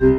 [0.00, 0.16] Dirty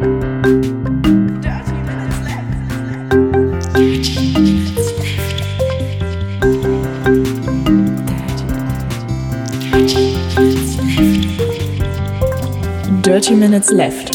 [13.33, 14.12] Minutes Left.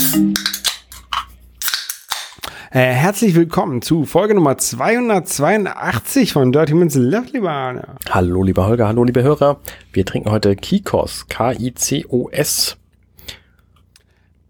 [2.70, 7.96] Äh, herzlich willkommen zu Folge Nummer 282 von Dirty Minutes Left, lieber Arne.
[8.08, 9.58] Hallo, lieber Holger, hallo, liebe Hörer.
[9.92, 12.76] Wir trinken heute Kikos, K-I-C-O-S.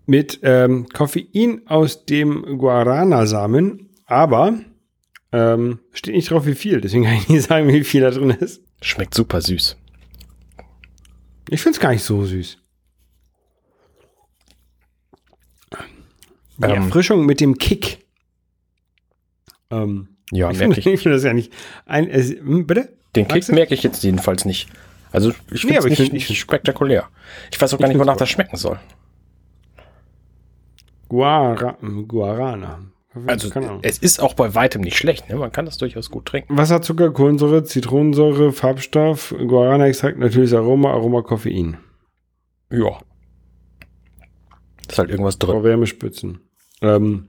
[0.06, 4.60] Mit ähm, Koffein aus dem Guarana-Samen, aber
[5.32, 6.80] ähm, steht nicht drauf, wie viel.
[6.80, 8.62] Deswegen kann ich nicht sagen, wie viel da drin ist.
[8.82, 9.76] Schmeckt super süß.
[11.50, 12.58] Ich finde es gar nicht so süß.
[16.58, 16.70] Die Ähm.
[16.84, 18.04] Erfrischung mit dem Kick.
[19.70, 21.02] Ähm, Ja, ich merke finde ich.
[21.04, 21.52] das ja nicht.
[21.84, 22.96] Ein, es, hm, bitte?
[23.14, 24.68] Den Kick merke ich jetzt jedenfalls nicht.
[25.12, 27.08] Also ich Nee, finde es aber ich nicht, find- ich- nicht spektakulär.
[27.50, 28.78] Ich weiß auch gar Ich nicht, wonach das schmecken soll.
[31.08, 32.80] Guara, Guarana.
[33.26, 33.78] Also Ahnung.
[33.82, 35.28] es ist auch bei weitem nicht schlecht.
[35.30, 35.36] Ne?
[35.36, 36.56] Man kann das durchaus gut trinken.
[36.56, 41.78] Wasserzucker, Kohlensäure, Zitronensäure, Farbstoff, Guarana-Extrakt, natürliches Aroma, Aroma, Koffein.
[42.70, 42.98] Ja.
[44.88, 45.52] Ist halt irgendwas drin.
[45.52, 46.40] Vor Wärmespitzen.
[46.82, 47.28] Ähm,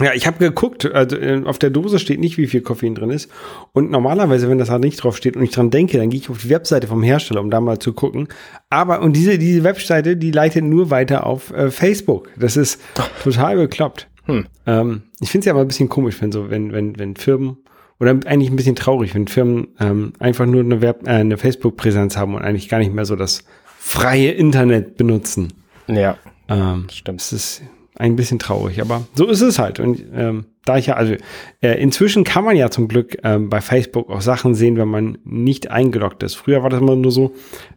[0.00, 3.10] ja, ich habe geguckt, also äh, auf der Dose steht nicht, wie viel Koffein drin
[3.10, 3.30] ist.
[3.72, 6.30] Und normalerweise, wenn das halt nicht drauf steht und ich dran denke, dann gehe ich
[6.30, 8.28] auf die Webseite vom Hersteller, um da mal zu gucken.
[8.70, 12.30] Aber, und diese, diese Webseite, die leitet nur weiter auf äh, Facebook.
[12.36, 12.80] Das ist
[13.22, 14.08] total bekloppt.
[14.24, 14.46] Hm.
[14.66, 17.58] Ähm, ich finde es ja aber ein bisschen komisch, wenn so, wenn, wenn, wenn Firmen,
[18.00, 22.16] oder eigentlich ein bisschen traurig, wenn Firmen ähm, einfach nur eine, Web, äh, eine Facebook-Präsenz
[22.16, 23.44] haben und eigentlich gar nicht mehr so das
[23.78, 25.52] freie Internet benutzen.
[25.86, 26.16] Ja,
[26.48, 27.20] Ähm, stimmt.
[27.20, 27.62] es ist
[27.96, 29.78] ein bisschen traurig, aber so ist es halt.
[29.78, 31.14] Und ähm, da ich ja, also
[31.60, 35.18] äh, inzwischen kann man ja zum Glück ähm, bei Facebook auch Sachen sehen, wenn man
[35.24, 36.34] nicht eingeloggt ist.
[36.34, 37.34] Früher war das immer nur so,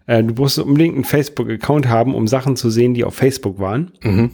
[0.07, 3.91] äh, du musst unbedingt einen Facebook-Account haben, um Sachen zu sehen, die auf Facebook waren.
[4.01, 4.31] Mhm.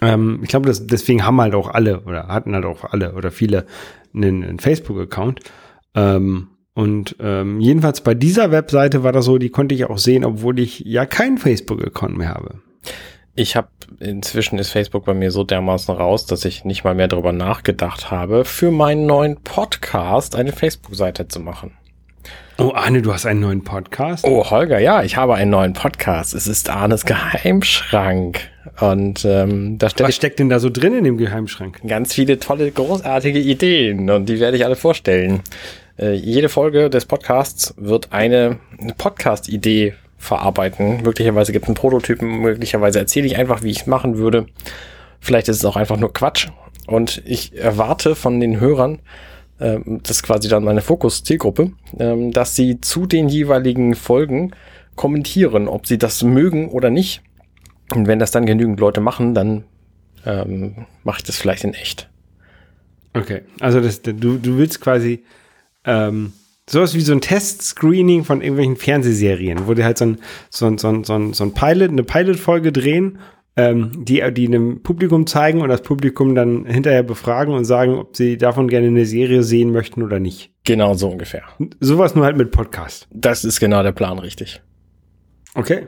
[0.00, 3.66] Ähm, ich glaube, deswegen haben halt auch alle oder hatten halt auch alle oder viele
[4.14, 5.40] einen, einen Facebook-Account.
[5.94, 10.24] Ähm, und ähm, jedenfalls bei dieser Webseite war das so, die konnte ich auch sehen,
[10.24, 12.60] obwohl ich ja keinen Facebook-Account mehr habe.
[13.36, 13.68] Ich habe
[13.98, 18.12] inzwischen ist Facebook bei mir so dermaßen raus, dass ich nicht mal mehr darüber nachgedacht
[18.12, 21.72] habe, für meinen neuen Podcast eine Facebook-Seite zu machen.
[22.58, 24.24] Oh, Arne, du hast einen neuen Podcast?
[24.24, 26.32] Oh, Holger, ja, ich habe einen neuen Podcast.
[26.34, 28.38] Es ist Arnes Geheimschrank.
[28.78, 31.80] Und ähm, da stelle Was steckt denn da so drin in dem Geheimschrank?
[31.88, 35.42] ganz viele tolle, großartige Ideen und die werde ich alle vorstellen.
[35.98, 38.60] Äh, jede Folge des Podcasts wird eine
[38.96, 41.02] Podcast-Idee verarbeiten.
[41.02, 44.46] Möglicherweise gibt es einen Prototypen, möglicherweise erzähle ich einfach, wie ich es machen würde.
[45.20, 46.48] Vielleicht ist es auch einfach nur Quatsch.
[46.86, 49.00] Und ich erwarte von den Hörern,
[49.60, 54.52] ähm, das ist quasi dann meine Fokus-Zielgruppe, ähm, dass sie zu den jeweiligen Folgen
[54.96, 57.22] kommentieren, ob sie das mögen oder nicht.
[57.94, 59.64] Und wenn das dann genügend Leute machen, dann
[60.26, 62.08] ähm, mache ich das vielleicht in echt.
[63.12, 65.24] Okay, also das, du, du willst quasi
[65.84, 66.32] ähm,
[66.68, 70.18] sowas wie so ein Test-Screening von irgendwelchen Fernsehserien, wo die halt so ein,
[70.50, 73.18] so ein, so ein, so ein, so ein Pilot, eine Pilot-Folge drehen,
[73.56, 78.16] ähm, die, die einem Publikum zeigen und das Publikum dann hinterher befragen und sagen, ob
[78.16, 80.50] sie davon gerne eine Serie sehen möchten oder nicht.
[80.64, 81.44] Genau so ungefähr.
[81.80, 83.06] Sowas nur halt mit Podcast.
[83.12, 84.62] Das ist genau der Plan, richtig.
[85.54, 85.86] Okay.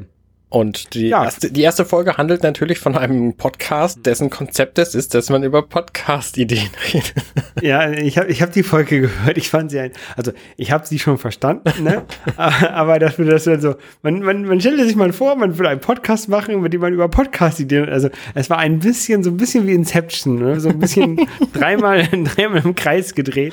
[0.48, 1.24] Und die, Ja.
[1.24, 5.42] erste, die erste Folge handelt natürlich von einem Podcast, dessen Konzept es ist, dass man
[5.42, 7.14] über Podcast-Ideen redet.
[7.62, 9.36] Ja, ich habe ich hab die Folge gehört.
[9.36, 12.02] Ich fand sie ein, also ich habe sie schon verstanden, ne?
[12.36, 15.58] aber, aber das würde das dann so, man, man, man stellte sich mal vor, man
[15.58, 19.30] würde einen Podcast machen, mit dem man über Podcast-Ideen, also es war ein bisschen, so
[19.30, 20.60] ein bisschen wie Inception, ne?
[20.60, 23.52] so ein bisschen dreimal, dreimal im Kreis gedreht.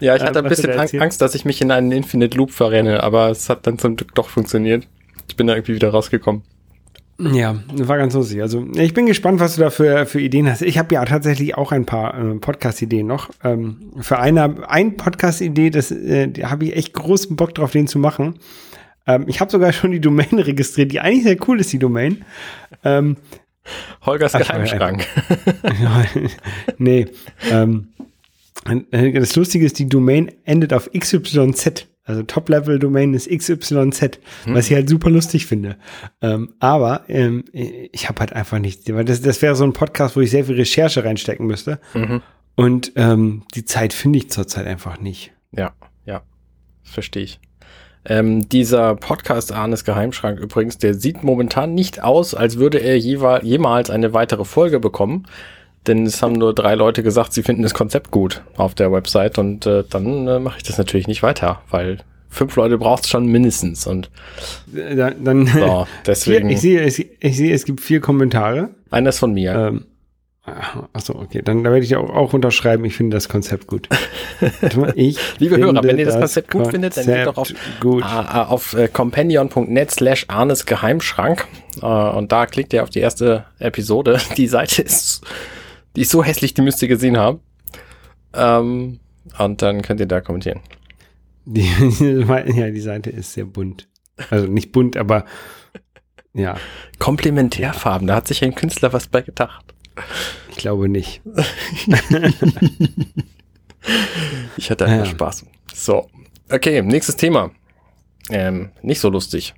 [0.00, 1.04] Ja, ich Ähm, hatte ein was du bisschen da.
[1.04, 4.14] Angst, dass ich mich in einen Infinite Loop verrenne, aber es hat dann zum Glück
[4.14, 4.86] doch funktioniert.
[5.30, 6.42] Ich bin da irgendwie wieder rausgekommen.
[7.20, 8.42] Ja, war ganz lustig.
[8.42, 10.62] Also ich bin gespannt, was du da für, für Ideen hast.
[10.62, 13.30] Ich habe ja tatsächlich auch ein paar äh, Podcast-Ideen noch.
[13.44, 18.00] Ähm, für eine, ein Podcast-Idee, das äh, habe ich echt großen Bock drauf, den zu
[18.00, 18.40] machen.
[19.06, 22.24] Ähm, ich habe sogar schon die Domain registriert, die eigentlich sehr cool ist, die Domain.
[22.82, 23.18] Ähm,
[24.02, 25.06] Holgers Ach, Geheimschrank.
[26.78, 27.06] nee.
[27.52, 27.88] Ähm,
[28.90, 31.86] äh, das Lustige ist, die Domain endet auf XYZ.
[32.10, 35.76] Also Top-Level-Domain ist XYZ, was ich halt super lustig finde.
[36.20, 40.16] Ähm, aber ähm, ich habe halt einfach nicht, weil das, das wäre so ein Podcast,
[40.16, 41.78] wo ich sehr viel Recherche reinstecken müsste.
[41.94, 42.20] Mhm.
[42.56, 45.32] Und ähm, die Zeit finde ich zurzeit einfach nicht.
[45.56, 45.72] Ja,
[46.04, 46.22] ja,
[46.82, 47.40] verstehe ich.
[48.04, 53.44] Ähm, dieser Podcast Arnes Geheimschrank übrigens, der sieht momentan nicht aus, als würde er jeweil,
[53.44, 55.26] jemals eine weitere Folge bekommen.
[55.86, 59.38] Denn es haben nur drei Leute gesagt, sie finden das Konzept gut auf der Website
[59.38, 61.98] und äh, dann äh, mache ich das natürlich nicht weiter, weil
[62.28, 64.10] fünf Leute braucht es schon mindestens und
[64.74, 68.70] Äh, Dann, dann so, deswegen ich sehe, es- ich sehe, es gibt vier Kommentare.
[68.90, 69.54] eines von mir.
[69.54, 69.84] Ähm,
[70.94, 71.42] Achso, okay.
[71.44, 72.84] Dann da werde ich auch, auch unterschreiben.
[72.84, 73.88] Ich finde das Konzept gut.
[74.96, 78.02] Ich Liebe Hörer, wenn ihr das Konzept gut findet, dann geht doch auf, gut.
[78.02, 81.46] Uh, auf uh, companion.net slash Arnes Geheimschrank
[81.82, 81.86] uh,
[82.16, 84.18] und da klickt ihr auf die erste Episode.
[84.36, 85.20] Die Seite ist,
[85.96, 87.40] die ist so hässlich, die müsst ihr gesehen haben.
[88.32, 89.00] Ähm,
[89.38, 90.60] und dann könnt ihr da kommentieren.
[91.44, 91.62] Die,
[92.56, 93.88] ja, die Seite ist sehr bunt.
[94.30, 95.24] Also nicht bunt, aber
[96.32, 96.56] ja.
[96.98, 99.74] Komplementärfarben, da hat sich ein Künstler was bei gedacht.
[100.50, 101.22] Ich glaube nicht.
[104.56, 105.10] ich hatte einfach ja.
[105.10, 105.46] Spaß.
[105.74, 106.08] So,
[106.50, 107.50] okay, nächstes Thema.
[108.30, 109.54] Ähm, nicht so lustig.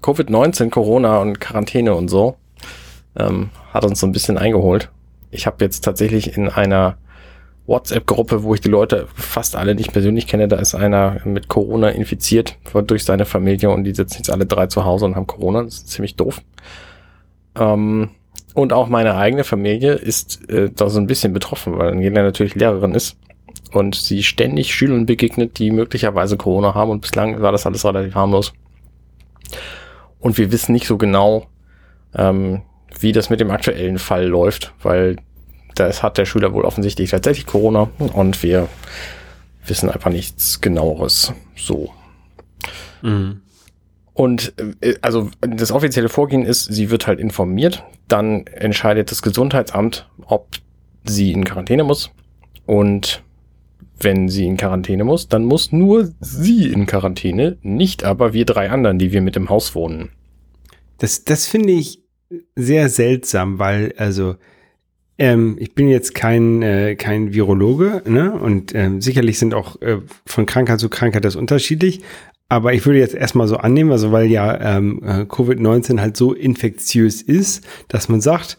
[0.00, 2.36] Covid-19, Corona und Quarantäne und so
[3.16, 4.90] ähm, hat uns so ein bisschen eingeholt.
[5.30, 6.96] Ich habe jetzt tatsächlich in einer
[7.66, 11.88] WhatsApp-Gruppe, wo ich die Leute fast alle nicht persönlich kenne, da ist einer mit Corona
[11.88, 12.56] infiziert
[12.86, 15.64] durch seine Familie und die sitzen jetzt alle drei zu Hause und haben Corona.
[15.64, 16.40] Das ist ziemlich doof.
[17.56, 18.10] Ähm,
[18.54, 22.54] und auch meine eigene Familie ist äh, da so ein bisschen betroffen, weil Angela natürlich
[22.54, 23.18] Lehrerin ist
[23.72, 28.14] und sie ständig Schülern begegnet, die möglicherweise Corona haben und bislang war das alles relativ
[28.14, 28.52] harmlos.
[30.20, 31.46] Und wir wissen nicht so genau,
[32.14, 32.62] ähm,
[33.00, 35.16] wie das mit dem aktuellen Fall läuft, weil
[35.74, 38.68] das hat der Schüler wohl offensichtlich tatsächlich Corona und wir
[39.66, 41.32] wissen einfach nichts genaueres.
[41.56, 41.90] So.
[43.02, 43.42] Mhm.
[44.14, 50.08] Und äh, also das offizielle Vorgehen ist, sie wird halt informiert, dann entscheidet das Gesundheitsamt,
[50.24, 50.56] ob
[51.04, 52.10] sie in Quarantäne muss.
[52.64, 53.22] Und
[53.98, 58.70] wenn sie in Quarantäne muss, dann muss nur sie in Quarantäne, nicht aber wir drei
[58.70, 60.10] anderen, die wir mit im Haus wohnen.
[60.98, 62.02] Das, das finde ich
[62.54, 64.36] sehr seltsam, weil also
[65.18, 68.32] ähm, ich bin jetzt kein, äh, kein Virologe, ne?
[68.32, 72.02] Und ähm, sicherlich sind auch äh, von Krankheit zu Krankheit das unterschiedlich.
[72.48, 76.32] Aber ich würde jetzt erstmal so annehmen, also weil ja ähm, äh, Covid-19 halt so
[76.32, 78.58] infektiös ist, dass man sagt,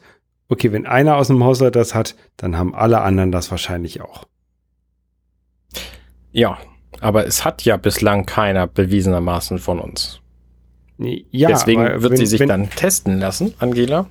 [0.50, 4.26] okay, wenn einer aus dem Haushalt das hat, dann haben alle anderen das wahrscheinlich auch.
[6.32, 6.58] Ja,
[7.00, 10.22] aber es hat ja bislang keiner bewiesenermaßen von uns.
[11.00, 14.08] Ja, Deswegen wird wenn, sie sich wenn, dann testen lassen, Angela.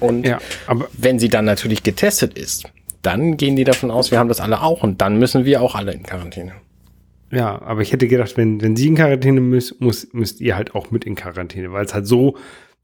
[0.00, 2.70] Und ja, aber wenn sie dann natürlich getestet ist,
[3.02, 5.74] dann gehen die davon aus, wir haben das alle auch und dann müssen wir auch
[5.74, 6.52] alle in Quarantäne.
[7.30, 10.74] Ja, aber ich hätte gedacht, wenn, wenn sie in Quarantäne müsst, muss, müsst ihr halt
[10.74, 12.36] auch mit in Quarantäne, weil es halt so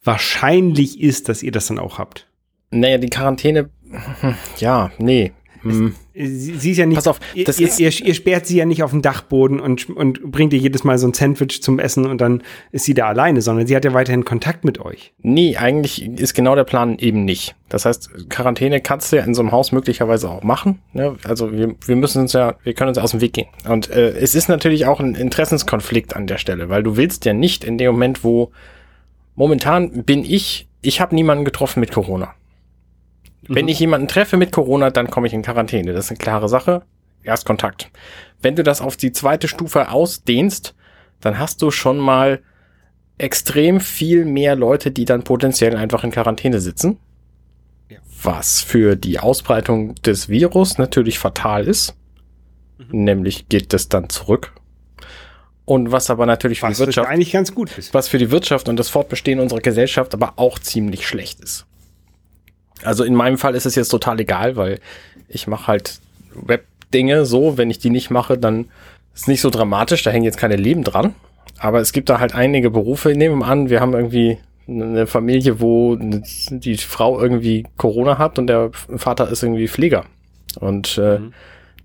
[0.03, 2.27] wahrscheinlich ist, dass ihr das dann auch habt.
[2.71, 3.71] Naja, die Quarantäne,
[4.59, 5.33] ja, nee,
[5.63, 5.95] hm.
[6.15, 6.95] Sie, sie ist ja nicht.
[6.95, 9.91] Pass auf, das ihr, ist, ihr, ihr, sperrt sie ja nicht auf den Dachboden und,
[9.91, 13.09] und bringt ihr jedes Mal so ein Sandwich zum Essen und dann ist sie da
[13.09, 15.13] alleine, sondern sie hat ja weiterhin Kontakt mit euch.
[15.23, 17.57] Nee, eigentlich ist genau der Plan eben nicht.
[17.69, 20.81] Das heißt, Quarantäne kannst du ja in so einem Haus möglicherweise auch machen.
[20.93, 21.17] Ne?
[21.25, 23.49] Also wir, wir müssen uns ja, wir können uns aus dem Weg gehen.
[23.69, 27.33] Und äh, es ist natürlich auch ein Interessenskonflikt an der Stelle, weil du willst ja
[27.33, 28.53] nicht in dem Moment, wo
[29.35, 32.35] momentan bin ich, ich habe niemanden getroffen mit Corona.
[33.49, 33.71] Wenn mhm.
[33.71, 35.93] ich jemanden treffe mit Corona, dann komme ich in Quarantäne.
[35.93, 36.83] Das ist eine klare Sache.
[37.23, 37.91] Erstkontakt.
[38.43, 40.75] Wenn du das auf die zweite Stufe ausdehnst,
[41.21, 42.43] dann hast du schon mal
[43.17, 46.99] extrem viel mehr Leute, die dann potenziell einfach in Quarantäne sitzen.
[47.89, 47.99] Ja.
[48.23, 51.95] Was für die Ausbreitung des Virus natürlich fatal ist.
[52.79, 53.05] Mhm.
[53.05, 54.53] Nämlich geht das dann zurück.
[55.65, 57.95] Und was aber natürlich für was die Wirtschaft eigentlich ganz gut ist.
[57.95, 61.67] Was für die Wirtschaft und das Fortbestehen unserer Gesellschaft aber auch ziemlich schlecht ist.
[62.85, 64.81] Also in meinem Fall ist es jetzt total egal, weil
[65.29, 66.01] ich mache halt
[66.35, 67.59] Web-Dinge so.
[67.59, 68.67] Wenn ich die nicht mache, dann
[69.15, 70.03] ist es nicht so dramatisch.
[70.03, 71.15] Da hängen jetzt keine Leben dran.
[71.59, 73.15] Aber es gibt da halt einige Berufe.
[73.15, 78.47] Nehmen wir an, wir haben irgendwie eine Familie, wo die Frau irgendwie Corona hat und
[78.47, 80.05] der Vater ist irgendwie Pfleger.
[80.59, 81.33] Und äh, mhm.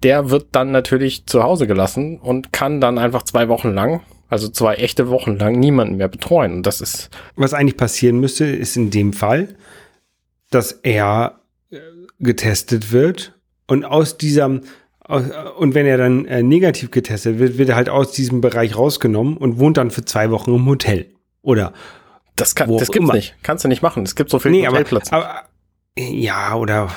[0.04, 4.48] der wird dann natürlich zu Hause gelassen und kann dann einfach zwei Wochen lang, also
[4.48, 6.54] zwei echte Wochen lang, niemanden mehr betreuen.
[6.54, 7.10] Und das ist.
[7.36, 9.50] Was eigentlich passieren müsste, ist in dem Fall,
[10.50, 11.40] dass er
[11.72, 11.78] äh,
[12.20, 14.62] getestet wird und aus diesem
[15.58, 19.38] und wenn er dann äh, negativ getestet wird, wird er halt aus diesem Bereich rausgenommen
[19.38, 21.08] und wohnt dann für zwei Wochen im Hotel.
[21.42, 21.74] Oder
[22.36, 23.14] das, kann, das gibt's immer.
[23.14, 23.36] nicht.
[23.42, 24.04] Kannst du nicht machen.
[24.04, 25.12] Es gibt so viele nee, Hotelplätze.
[25.12, 25.48] Aber, aber,
[25.98, 26.90] ja, oder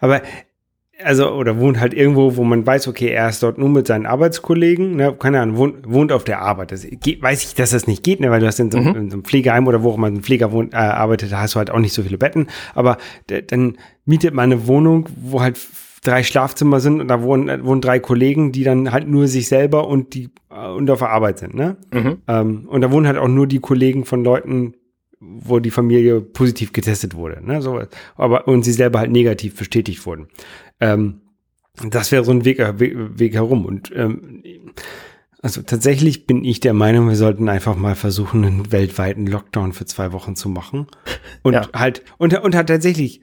[0.00, 0.22] aber
[1.02, 4.06] also, oder wohnt halt irgendwo, wo man weiß, okay, er ist dort nur mit seinen
[4.06, 6.72] Arbeitskollegen, ne, keine Ahnung, wohnt, wohnt auf der Arbeit.
[6.72, 8.86] Das geht, weiß ich, dass das nicht geht, ne, weil du hast in so, mhm.
[8.88, 11.54] in so einem Pflegeheim oder wo auch immer ein Pfleger wohnt, äh, arbeitet, da hast
[11.54, 12.48] du halt auch nicht so viele Betten.
[12.74, 15.58] Aber dann mietet man eine Wohnung, wo halt
[16.04, 19.88] drei Schlafzimmer sind und da wohnen, wohnen drei Kollegen, die dann halt nur sich selber
[19.88, 21.76] und die äh, und auf der Arbeit sind, ne?
[21.92, 22.18] Mhm.
[22.28, 24.74] Ähm, und da wohnen halt auch nur die Kollegen von Leuten,
[25.22, 27.62] wo die Familie positiv getestet wurde, ne?
[27.62, 27.82] So,
[28.16, 30.28] aber und sie selber halt negativ bestätigt wurden.
[30.80, 31.20] Ähm,
[31.88, 33.64] das wäre so ein Weg, äh, Weg, Weg herum.
[33.64, 34.42] Und ähm,
[35.40, 39.86] also tatsächlich bin ich der Meinung, wir sollten einfach mal versuchen, einen weltweiten Lockdown für
[39.86, 40.86] zwei Wochen zu machen.
[41.42, 41.68] Und ja.
[41.74, 43.22] halt, und, und halt tatsächlich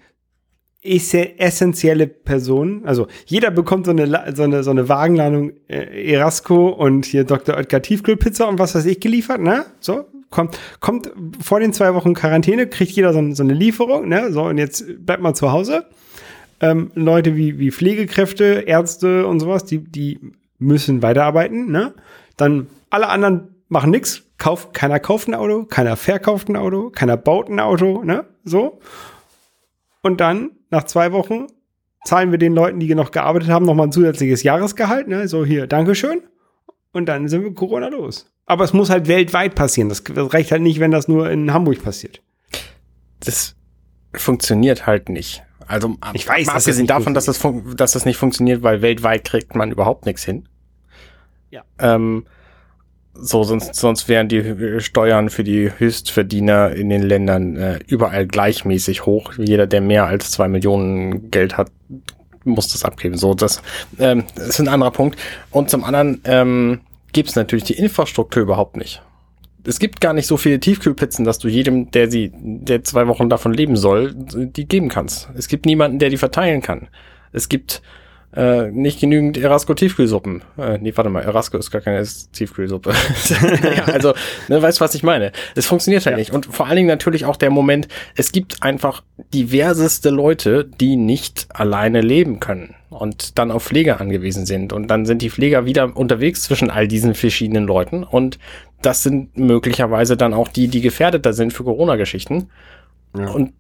[0.82, 2.86] essentielle Personen.
[2.86, 7.58] Also jeder bekommt so eine, so eine, so eine Wagenladung äh, Erasco und hier Dr.
[7.58, 9.66] Oetker Tiefkühlpizza und was weiß ich geliefert, ne?
[9.82, 14.32] So, kommt, kommt vor den zwei Wochen Quarantäne, kriegt jeder so, so eine Lieferung, ne?
[14.32, 15.86] So, und jetzt bleibt man zu Hause.
[16.62, 20.20] Ähm, Leute wie, wie Pflegekräfte, Ärzte und sowas, die, die
[20.58, 21.94] müssen weiterarbeiten, ne?
[22.38, 27.18] Dann alle anderen machen nix, kauft, keiner kauft ein Auto, keiner verkauft ein Auto, keiner
[27.18, 28.26] baut ein Auto, ne?
[28.44, 28.80] So.
[30.02, 31.48] Und dann, nach zwei Wochen,
[32.04, 35.28] zahlen wir den Leuten, die noch gearbeitet haben, nochmal ein zusätzliches Jahresgehalt, ne?
[35.28, 36.22] So hier, Dankeschön.
[36.92, 38.32] Und dann sind wir Corona los.
[38.50, 39.90] Aber es muss halt weltweit passieren.
[39.90, 42.24] Das, reicht halt nicht, wenn das nur in Hamburg passiert.
[43.20, 43.56] Das
[44.16, 45.44] funktioniert halt nicht.
[45.68, 47.40] Also ich weiß, abgesehen das davon, dass das,
[47.76, 50.50] dass das nicht funktioniert, weil weltweit kriegt man überhaupt nichts hin.
[51.52, 51.62] Ja.
[51.78, 52.26] Ähm,
[53.14, 59.06] so, sonst, sonst wären die Steuern für die Höchstverdiener in den Ländern äh, überall gleichmäßig
[59.06, 59.34] hoch.
[59.38, 61.72] Jeder, der mehr als zwei Millionen Geld hat,
[62.46, 63.16] muss das abgeben.
[63.16, 63.62] So, das,
[64.00, 65.20] ähm, das ist ein anderer Punkt.
[65.52, 69.02] Und zum anderen ähm, gibt es natürlich die Infrastruktur überhaupt nicht.
[69.66, 73.30] Es gibt gar nicht so viele Tiefkühlpizzen, dass du jedem, der sie, der zwei Wochen
[73.30, 75.30] davon leben soll, die geben kannst.
[75.36, 76.88] Es gibt niemanden, der die verteilen kann.
[77.34, 77.82] Es gibt
[78.36, 80.44] äh, nicht genügend Erasco Tiefkühlsuppen.
[80.58, 82.94] Äh, nee, warte mal, Erasco ist gar keine Tiefkühlsuppe.
[83.76, 84.14] ja, also,
[84.48, 85.32] ne, weißt du, was ich meine?
[85.56, 86.20] Es funktioniert halt ja.
[86.20, 86.32] nicht.
[86.32, 91.48] Und vor allen Dingen natürlich auch der Moment, es gibt einfach diverseste Leute, die nicht
[91.54, 94.74] alleine leben können und dann auf Pfleger angewiesen sind.
[94.74, 98.04] Und dann sind die Pfleger wieder unterwegs zwischen all diesen verschiedenen Leuten.
[98.04, 98.40] Und
[98.82, 102.50] das sind möglicherweise dann auch die, die gefährdeter sind für Corona-Geschichten.
[103.18, 103.30] Ja.
[103.30, 103.54] Und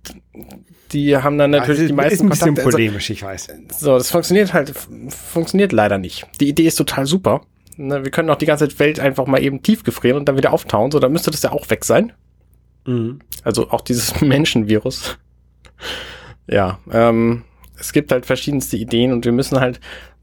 [0.91, 2.71] die haben dann natürlich also, die meisten ist ein bisschen Kontakte.
[2.71, 3.47] polemisch, ich weiß.
[3.77, 4.73] So, das funktioniert halt,
[5.09, 6.25] funktioniert leider nicht.
[6.39, 7.41] Die Idee ist total super.
[7.77, 10.51] Ne, wir können auch die ganze Welt einfach mal eben tief gefrieren und dann wieder
[10.51, 10.91] auftauen.
[10.91, 12.11] So, dann müsste das ja auch weg sein.
[12.85, 13.19] Mhm.
[13.43, 15.17] Also auch dieses Menschenvirus.
[16.47, 17.43] ja, ähm,
[17.79, 19.79] es gibt halt verschiedenste Ideen und wir müssen halt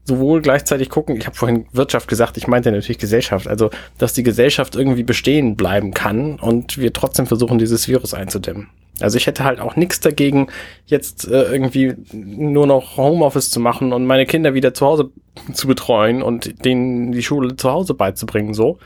[0.07, 4.23] sowohl gleichzeitig gucken, ich habe vorhin Wirtschaft gesagt, ich meinte natürlich Gesellschaft, also dass die
[4.23, 8.69] Gesellschaft irgendwie bestehen bleiben kann und wir trotzdem versuchen, dieses Virus einzudämmen.
[8.99, 10.47] Also ich hätte halt auch nichts dagegen,
[10.87, 15.09] jetzt äh, irgendwie nur noch Homeoffice zu machen und meine Kinder wieder zu Hause
[15.53, 18.79] zu betreuen und denen die Schule zu Hause beizubringen, so.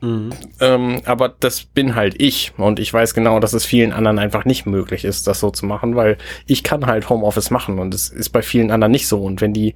[0.00, 0.30] Mhm.
[0.60, 4.44] Ähm, aber das bin halt ich und ich weiß genau, dass es vielen anderen einfach
[4.44, 8.08] nicht möglich ist, das so zu machen, weil ich kann halt Homeoffice machen und es
[8.08, 9.22] ist bei vielen anderen nicht so.
[9.22, 9.74] Und wenn die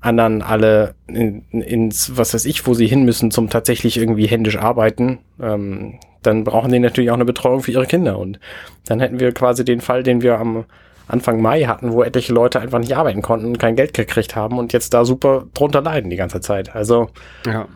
[0.00, 4.58] anderen alle in, ins, was weiß ich, wo sie hin müssen, zum tatsächlich irgendwie händisch
[4.58, 8.18] arbeiten, ähm, dann brauchen die natürlich auch eine Betreuung für ihre Kinder.
[8.18, 8.38] Und
[8.86, 10.64] dann hätten wir quasi den Fall, den wir am
[11.06, 14.58] Anfang Mai hatten, wo etliche Leute einfach nicht arbeiten konnten und kein Geld gekriegt haben
[14.58, 16.74] und jetzt da super drunter leiden die ganze Zeit.
[16.74, 17.10] Also
[17.46, 17.66] ja,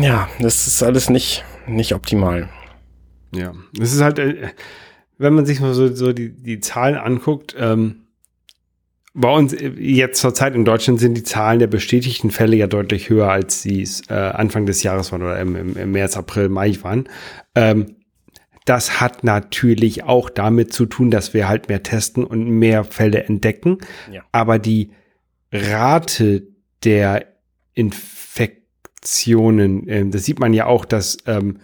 [0.00, 2.48] ja das ist alles nicht, nicht optimal.
[3.34, 4.48] Ja, das ist halt, äh,
[5.18, 8.04] wenn man sich mal so, so die, die Zahlen anguckt, ähm,
[9.14, 12.66] bei uns äh, jetzt zur Zeit in Deutschland sind die Zahlen der bestätigten Fälle ja
[12.66, 16.16] deutlich höher, als sie es äh, Anfang des Jahres waren oder im, im, im März,
[16.16, 17.08] April, Mai waren.
[17.54, 17.96] Ähm,
[18.64, 23.24] das hat natürlich auch damit zu tun, dass wir halt mehr testen und mehr Fälle
[23.24, 23.78] entdecken.
[24.10, 24.22] Ja.
[24.32, 24.90] Aber die
[25.52, 26.46] Rate
[26.82, 27.26] der
[27.74, 28.13] Infektionen,
[29.04, 31.58] äh, das sieht man ja auch, dass ähm,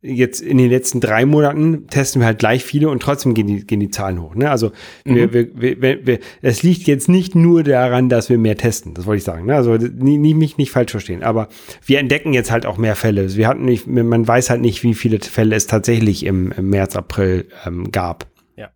[0.00, 3.66] jetzt in den letzten drei Monaten testen wir halt gleich viele und trotzdem gehen die,
[3.66, 4.34] gehen die Zahlen hoch.
[4.36, 4.48] Ne?
[4.48, 4.70] Also
[5.04, 5.32] mhm.
[5.32, 9.06] wir, wir, wir, wir, es liegt jetzt nicht nur daran, dass wir mehr testen, das
[9.06, 9.46] wollte ich sagen.
[9.46, 9.56] Ne?
[9.56, 11.24] Also nie, nie, mich nicht falsch verstehen.
[11.24, 11.48] Aber
[11.84, 13.34] wir entdecken jetzt halt auch mehr Fälle.
[13.34, 16.94] Wir hatten nicht, man weiß halt nicht, wie viele Fälle es tatsächlich im, im März,
[16.94, 18.26] April ähm, gab.
[18.56, 18.70] Ja.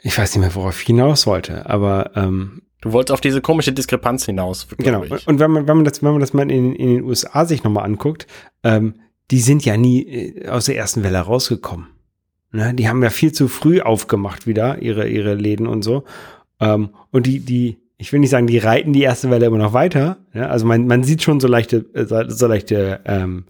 [0.00, 3.72] Ich weiß nicht mehr, worauf ich hinaus wollte, aber ähm, Du wolltest auf diese komische
[3.72, 4.66] Diskrepanz hinaus.
[4.78, 5.04] Genau.
[5.04, 5.26] Ich.
[5.26, 7.62] Und wenn man, wenn man das, wenn man das mal in, in den USA sich
[7.62, 8.26] nochmal anguckt,
[8.62, 8.94] ähm,
[9.30, 11.88] die sind ja nie äh, aus der ersten Welle rausgekommen.
[12.52, 12.74] Ne?
[12.74, 16.04] Die haben ja viel zu früh aufgemacht wieder, ihre, ihre Läden und so.
[16.58, 19.72] Ähm, und die, die, ich will nicht sagen, die reiten die erste Welle immer noch
[19.72, 20.18] weiter.
[20.32, 20.48] Ne?
[20.48, 23.44] Also man, man sieht schon so leichte, äh, so leichte ähm,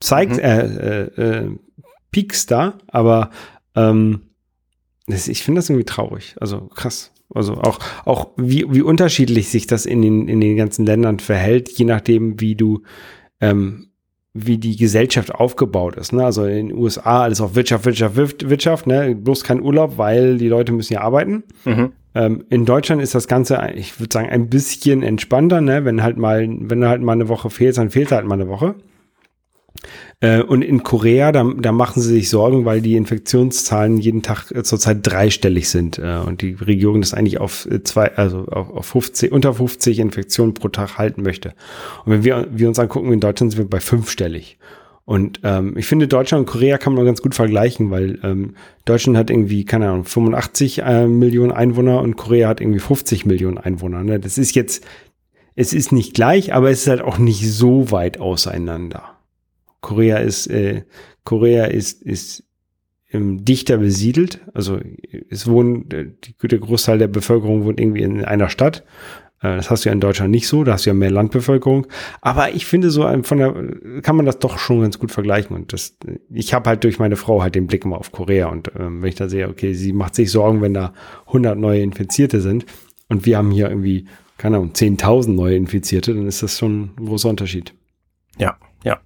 [0.00, 0.38] Psych, mhm.
[0.38, 1.50] äh, äh, äh,
[2.10, 3.30] Peaks da, aber
[3.74, 4.22] ähm,
[5.06, 6.36] das, ich finde das irgendwie traurig.
[6.40, 7.12] Also krass.
[7.34, 11.68] Also auch, auch wie, wie unterschiedlich sich das in den, in den ganzen Ländern verhält,
[11.70, 12.82] je nachdem, wie du
[13.40, 13.88] ähm,
[14.34, 16.12] wie die Gesellschaft aufgebaut ist.
[16.12, 16.24] Ne?
[16.24, 19.14] Also in den USA alles auf Wirtschaft, Wirtschaft, Wirtschaft, ne?
[19.14, 21.44] bloß kein Urlaub, weil die Leute müssen ja arbeiten.
[21.64, 21.92] Mhm.
[22.14, 25.84] Ähm, in Deutschland ist das Ganze, ich würde sagen, ein bisschen entspannter, ne?
[25.84, 28.48] wenn halt mal, wenn du halt mal eine Woche fehlst, dann fehlt halt mal eine
[28.48, 28.74] Woche.
[30.20, 34.50] Äh, und in Korea, da, da machen sie sich Sorgen, weil die Infektionszahlen jeden Tag
[34.50, 38.86] äh, zurzeit dreistellig sind äh, und die Regierung das eigentlich auf zwei, also auf, auf
[38.86, 41.54] 50, unter 50 Infektionen pro Tag halten möchte.
[42.04, 44.58] Und wenn wir, wir uns angucken, in Deutschland sind wir bei fünfstellig.
[45.04, 49.16] Und ähm, ich finde, Deutschland und Korea kann man ganz gut vergleichen, weil ähm, Deutschland
[49.16, 54.02] hat irgendwie, keine Ahnung, 85 äh, Millionen Einwohner und Korea hat irgendwie 50 Millionen Einwohner.
[54.02, 54.20] Ne?
[54.20, 54.84] Das ist jetzt,
[55.54, 59.17] es ist nicht gleich, aber es ist halt auch nicht so weit auseinander.
[59.80, 60.82] Korea ist, äh,
[61.24, 62.44] Korea ist, ist
[63.10, 64.40] ähm, dichter besiedelt.
[64.54, 64.80] Also
[65.30, 68.84] es wohnen, äh, die, der Großteil der Bevölkerung wohnt irgendwie in einer Stadt.
[69.40, 71.86] Äh, das hast du ja in Deutschland nicht so, da hast du ja mehr Landbevölkerung.
[72.20, 75.54] Aber ich finde so von der kann man das doch schon ganz gut vergleichen.
[75.56, 75.96] Und das,
[76.30, 78.48] ich habe halt durch meine Frau halt den Blick immer auf Korea.
[78.48, 80.92] Und ähm, wenn ich da sehe, okay, sie macht sich Sorgen, wenn da
[81.26, 82.66] 100 neue Infizierte sind
[83.08, 84.06] und wir haben hier irgendwie,
[84.36, 87.74] keine Ahnung, 10.000 neue Infizierte, dann ist das schon ein großer Unterschied.
[88.38, 89.00] Ja, ja.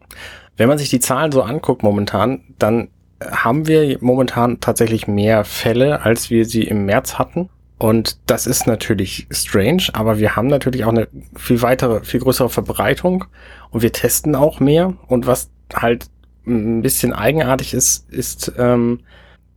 [0.57, 2.89] Wenn man sich die Zahlen so anguckt momentan, dann
[3.31, 7.49] haben wir momentan tatsächlich mehr Fälle, als wir sie im März hatten.
[7.79, 12.49] Und das ist natürlich strange, aber wir haben natürlich auch eine viel weitere, viel größere
[12.49, 13.25] Verbreitung
[13.71, 14.95] und wir testen auch mehr.
[15.09, 16.07] Und was halt
[16.47, 19.01] ein bisschen eigenartig ist, ist ähm,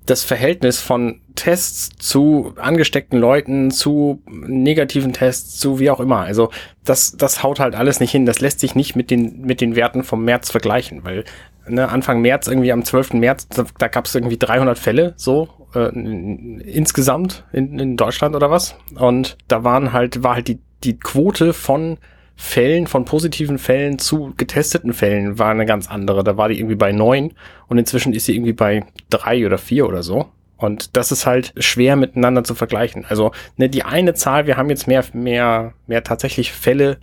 [0.06, 6.20] das Verhältnis von Tests zu angesteckten Leuten, zu negativen Tests, zu wie auch immer.
[6.20, 6.50] Also
[6.84, 8.26] das, das haut halt alles nicht hin.
[8.26, 11.26] Das lässt sich nicht mit den, mit den Werten vom März vergleichen, weil
[11.68, 13.14] ne, Anfang März, irgendwie am 12.
[13.14, 18.52] März, da, da gab es irgendwie 300 Fälle so äh, insgesamt in, in Deutschland oder
[18.52, 18.76] was.
[18.96, 21.98] Und da waren halt, war halt die, die Quote von
[22.38, 26.24] Fällen, von positiven Fällen zu getesteten Fällen war eine ganz andere.
[26.24, 27.34] Da war die irgendwie bei neun
[27.68, 30.28] und inzwischen ist sie irgendwie bei drei oder vier oder so.
[30.58, 33.06] Und das ist halt schwer miteinander zu vergleichen.
[33.08, 36.98] Also ne, die eine Zahl, wir haben jetzt mehr, mehr, mehr tatsächlich Fälle,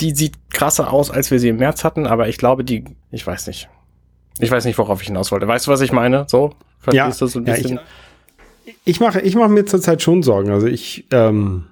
[0.00, 3.26] die sieht krasser aus, als wir sie im März hatten, aber ich glaube, die, ich
[3.26, 3.68] weiß nicht.
[4.38, 5.46] Ich weiß nicht, worauf ich hinaus wollte.
[5.46, 6.26] Weißt du, was ich meine?
[6.28, 6.54] So?
[6.80, 7.76] Verstehst ja, du so ein bisschen?
[7.76, 7.82] Ja,
[8.64, 10.50] ich, ich mache ich mache mir zurzeit schon Sorgen.
[10.50, 11.66] Also ich, ähm,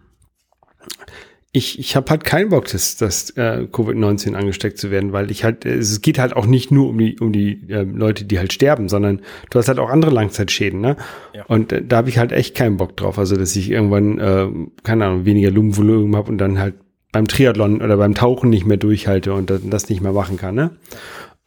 [1.55, 5.45] ich, ich habe halt keinen Bock, dass, dass äh, Covid-19 angesteckt zu werden, weil ich
[5.45, 8.55] halt, es geht halt auch nicht nur um die, um die äh, Leute, die halt
[8.55, 10.97] sterben, sondern du hast halt auch andere Langzeitschäden, ne?
[11.35, 11.45] Ja.
[11.49, 13.19] Und äh, da habe ich halt echt keinen Bock drauf.
[13.19, 14.49] Also, dass ich irgendwann, äh,
[14.83, 16.75] keine Ahnung, weniger Lungenvolumen habe und dann halt
[17.13, 20.71] beim Triathlon oder beim Tauchen nicht mehr durchhalte und das nicht mehr machen kann, ne?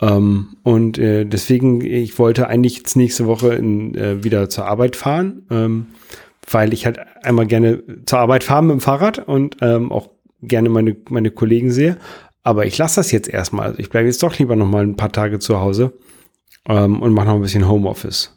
[0.01, 4.95] Ähm, und äh, deswegen, ich wollte eigentlich jetzt nächste Woche in, äh, wieder zur Arbeit
[4.95, 5.87] fahren, ähm,
[6.49, 10.09] weil ich halt einmal gerne zur Arbeit fahren mit dem Fahrrad und ähm, auch
[10.41, 11.97] gerne meine, meine Kollegen sehe.
[12.43, 13.67] Aber ich lasse das jetzt erstmal.
[13.67, 15.93] Also ich bleibe jetzt doch lieber noch mal ein paar Tage zu Hause
[16.67, 18.31] ähm, und mache noch ein bisschen Homeoffice.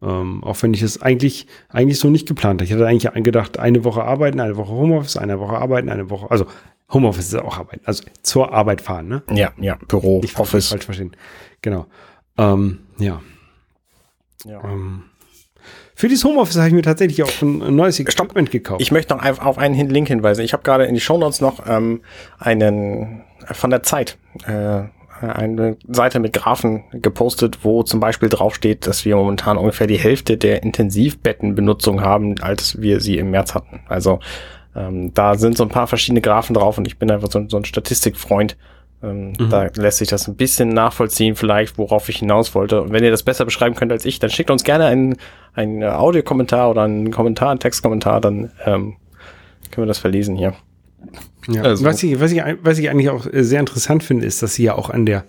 [0.00, 2.64] Ähm, auch wenn ich es eigentlich, eigentlich so nicht geplant habe.
[2.64, 6.30] Ich hatte eigentlich gedacht, eine Woche arbeiten, eine Woche Homeoffice, eine Woche arbeiten, eine Woche,
[6.30, 6.46] also
[6.90, 9.22] Homeoffice ist auch Arbeit, also zur Arbeit fahren, ne?
[9.30, 10.68] Ja, ja, Büro, ich Office.
[10.68, 11.12] Falsch verstehen.
[11.62, 11.86] Genau.
[12.38, 13.20] Ähm, ja.
[14.44, 14.62] ja.
[14.64, 15.02] Ähm,
[15.98, 18.80] für dieses Homeoffice habe ich mir tatsächlich auch ein neues Equipment gekauft.
[18.80, 20.44] Ich möchte noch auf einen Link hinweisen.
[20.44, 22.02] Ich habe gerade in die Show Notes noch ähm,
[22.38, 24.82] einen äh, von der Zeit äh,
[25.20, 30.36] eine Seite mit Graphen gepostet, wo zum Beispiel draufsteht, dass wir momentan ungefähr die Hälfte
[30.36, 33.80] der Intensivbettenbenutzung haben, als wir sie im März hatten.
[33.88, 34.20] Also
[34.76, 37.56] ähm, da sind so ein paar verschiedene Graphen drauf und ich bin einfach so, so
[37.56, 38.56] ein Statistikfreund.
[39.02, 39.50] Ähm, mhm.
[39.50, 42.82] Da lässt sich das ein bisschen nachvollziehen, vielleicht, worauf ich hinaus wollte.
[42.82, 45.16] Und wenn ihr das besser beschreiben könnt als ich, dann schickt uns gerne einen,
[45.54, 48.96] einen Audiokommentar oder einen Kommentar, einen Textkommentar, dann ähm,
[49.70, 50.54] können wir das verlesen hier.
[51.46, 51.62] Ja.
[51.62, 51.84] Also.
[51.84, 54.74] Was, ich, was, ich, was ich eigentlich auch sehr interessant finde, ist, dass sie ja
[54.74, 55.24] auch an der,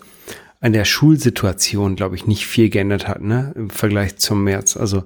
[0.60, 4.76] an der Schulsituation, glaube ich, nicht viel geändert hat, ne, im Vergleich zum März.
[4.78, 5.04] Also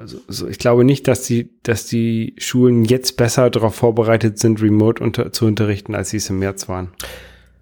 [0.00, 4.62] also, also ich glaube nicht, dass die, dass die Schulen jetzt besser darauf vorbereitet sind,
[4.62, 6.88] remote unter, zu unterrichten, als sie es im März waren.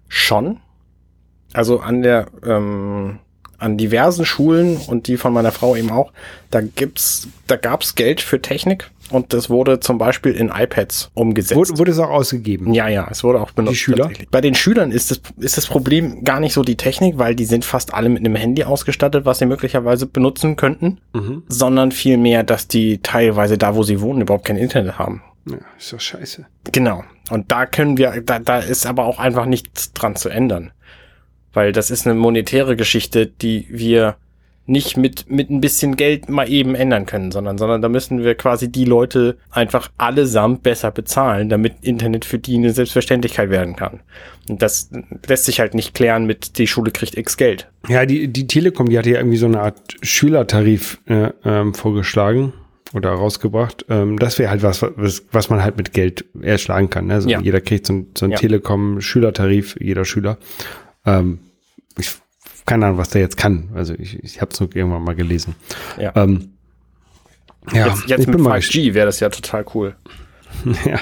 [0.09, 0.57] Schon.
[1.53, 3.19] Also an der, ähm,
[3.57, 6.11] an diversen Schulen und die von meiner Frau eben auch,
[6.51, 11.55] da gibt's, da gab's Geld für Technik und das wurde zum Beispiel in iPads umgesetzt.
[11.55, 12.73] Wurde, wurde es auch ausgegeben?
[12.73, 13.73] Ja, ja, es wurde auch benutzt.
[13.73, 14.09] Die Schüler?
[14.31, 17.45] Bei den Schülern ist das, ist das Problem gar nicht so die Technik, weil die
[17.45, 21.43] sind fast alle mit einem Handy ausgestattet, was sie möglicherweise benutzen könnten, mhm.
[21.47, 25.21] sondern vielmehr, dass die teilweise da, wo sie wohnen, überhaupt kein Internet haben.
[25.45, 26.45] Ja, ist doch scheiße.
[26.71, 27.03] Genau.
[27.29, 30.71] Und da können wir, da, da ist aber auch einfach nichts dran zu ändern.
[31.53, 34.17] Weil das ist eine monetäre Geschichte, die wir
[34.69, 38.35] nicht mit, mit ein bisschen Geld mal eben ändern können, sondern, sondern da müssen wir
[38.35, 44.01] quasi die Leute einfach allesamt besser bezahlen, damit Internet für die eine Selbstverständlichkeit werden kann.
[44.47, 44.91] Und das
[45.25, 47.67] lässt sich halt nicht klären mit, die Schule kriegt x Geld.
[47.87, 52.53] Ja, die, die Telekom, die hatte ja irgendwie so eine Art Schülertarif äh, ähm, vorgeschlagen
[52.93, 53.85] oder rausgebracht.
[53.89, 57.07] Ähm, das wäre halt was, was, was man halt mit Geld erschlagen kann.
[57.07, 57.15] Ne?
[57.15, 57.39] Also ja.
[57.39, 58.39] Jeder kriegt so, ein, so einen ja.
[58.39, 60.37] Telekom-Schülertarif, jeder Schüler.
[61.05, 61.39] Ähm,
[61.97, 62.17] ich
[62.65, 63.69] keine Ahnung, was der jetzt kann.
[63.73, 65.55] Also ich, ich habe es nur irgendwann mal gelesen.
[65.99, 66.11] Ja.
[66.15, 66.53] Ähm,
[67.73, 69.95] ja, jetzt, jetzt mit 5G wäre das ja total cool.
[70.85, 70.99] ja.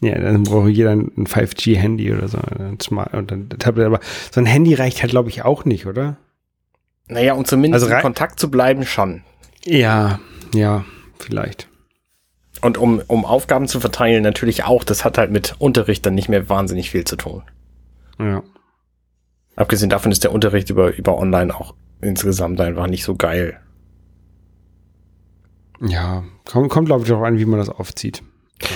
[0.00, 2.38] Ja, dann braucht jeder ein 5G-Handy oder so.
[2.38, 3.86] Ein Smart und ein Tablet.
[3.86, 6.16] Aber so ein Handy reicht halt, glaube ich, auch nicht, oder?
[7.08, 9.22] Naja, um zumindest also in Kontakt zu bleiben, schon.
[9.64, 10.20] Ja,
[10.54, 10.84] ja,
[11.18, 11.68] vielleicht.
[12.60, 14.84] Und um, um Aufgaben zu verteilen, natürlich auch.
[14.84, 17.42] Das hat halt mit Unterricht dann nicht mehr wahnsinnig viel zu tun.
[18.18, 18.42] Ja.
[19.54, 23.60] Abgesehen davon ist der Unterricht über, über online auch insgesamt einfach nicht so geil.
[25.80, 28.22] Ja, kommt, kommt glaube ich auch an, wie man das aufzieht.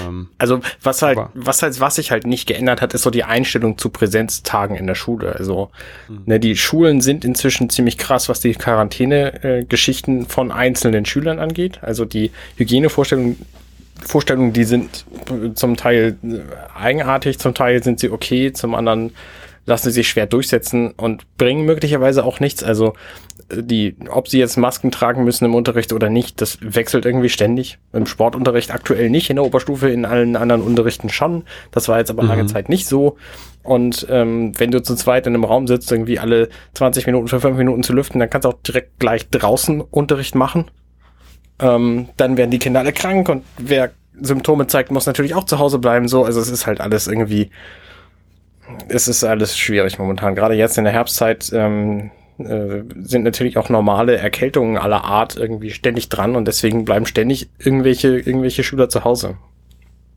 [0.01, 3.25] Ähm, also was halt, was halt, was sich halt nicht geändert hat, ist so die
[3.25, 5.35] Einstellung zu Präsenztagen in der Schule.
[5.37, 5.71] Also
[6.09, 6.23] mhm.
[6.27, 11.81] ne, die Schulen sind inzwischen ziemlich krass, was die Quarantäne-Geschichten von einzelnen Schülern angeht.
[11.83, 13.45] Also die Hygienevorstellungen
[14.05, 15.05] Vorstellungen, die sind
[15.55, 16.17] zum Teil
[16.75, 19.13] eigenartig, zum Teil sind sie okay, zum anderen
[19.67, 22.63] lassen sie sich schwer durchsetzen und bringen möglicherweise auch nichts.
[22.63, 22.95] Also
[23.53, 27.79] die, ob sie jetzt Masken tragen müssen im Unterricht oder nicht, das wechselt irgendwie ständig.
[27.93, 31.45] Im Sportunterricht aktuell nicht, in der Oberstufe, in allen anderen Unterrichten schon.
[31.71, 32.29] Das war jetzt aber mhm.
[32.29, 33.17] lange Zeit nicht so.
[33.63, 37.41] Und ähm, wenn du zu zweit in einem Raum sitzt, irgendwie alle 20 Minuten für
[37.41, 40.71] 5 Minuten zu lüften, dann kannst du auch direkt gleich draußen Unterricht machen.
[41.61, 45.59] Ähm, dann werden die Kinder alle krank und wer Symptome zeigt, muss natürlich auch zu
[45.59, 46.09] Hause bleiben.
[46.09, 47.51] So, also es ist halt alles irgendwie,
[48.89, 50.35] es ist alles schwierig momentan.
[50.35, 55.71] Gerade jetzt in der Herbstzeit ähm, äh, sind natürlich auch normale Erkältungen aller Art irgendwie
[55.71, 59.37] ständig dran und deswegen bleiben ständig irgendwelche, irgendwelche Schüler zu Hause.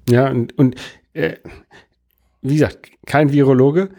[0.10, 0.75] Ja, und, und
[1.13, 1.34] äh,
[2.41, 3.89] wie gesagt, kein Virologe.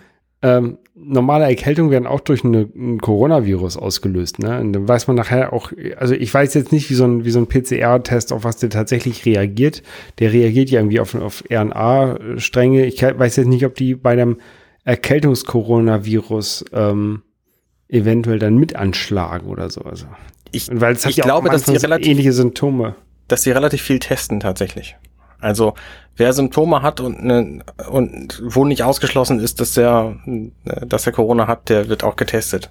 [0.42, 4.38] Ähm, normale Erkältungen werden auch durch eine, ein Coronavirus ausgelöst.
[4.38, 4.60] Ne?
[4.60, 7.30] Und dann weiß man nachher auch, also ich weiß jetzt nicht, wie so ein, wie
[7.30, 9.82] so ein PCR-Test, auf was der tatsächlich reagiert.
[10.18, 12.86] Der reagiert ja irgendwie auf, auf RNA-Stränge.
[12.86, 14.38] Ich weiß jetzt nicht, ob die bei einem
[14.84, 17.22] Erkältungscoronavirus ähm,
[17.88, 19.82] eventuell dann mit anschlagen oder so.
[19.82, 20.06] Also,
[20.52, 22.94] ich, weil es hat ich ja glaube, dass die relativ, ähnliche Symptome.
[23.28, 24.96] Dass sie relativ viel testen tatsächlich.
[25.40, 25.74] Also
[26.16, 30.16] wer Symptome hat und, ne, und wo nicht ausgeschlossen ist, dass der,
[30.64, 32.70] dass er Corona hat, der wird auch getestet.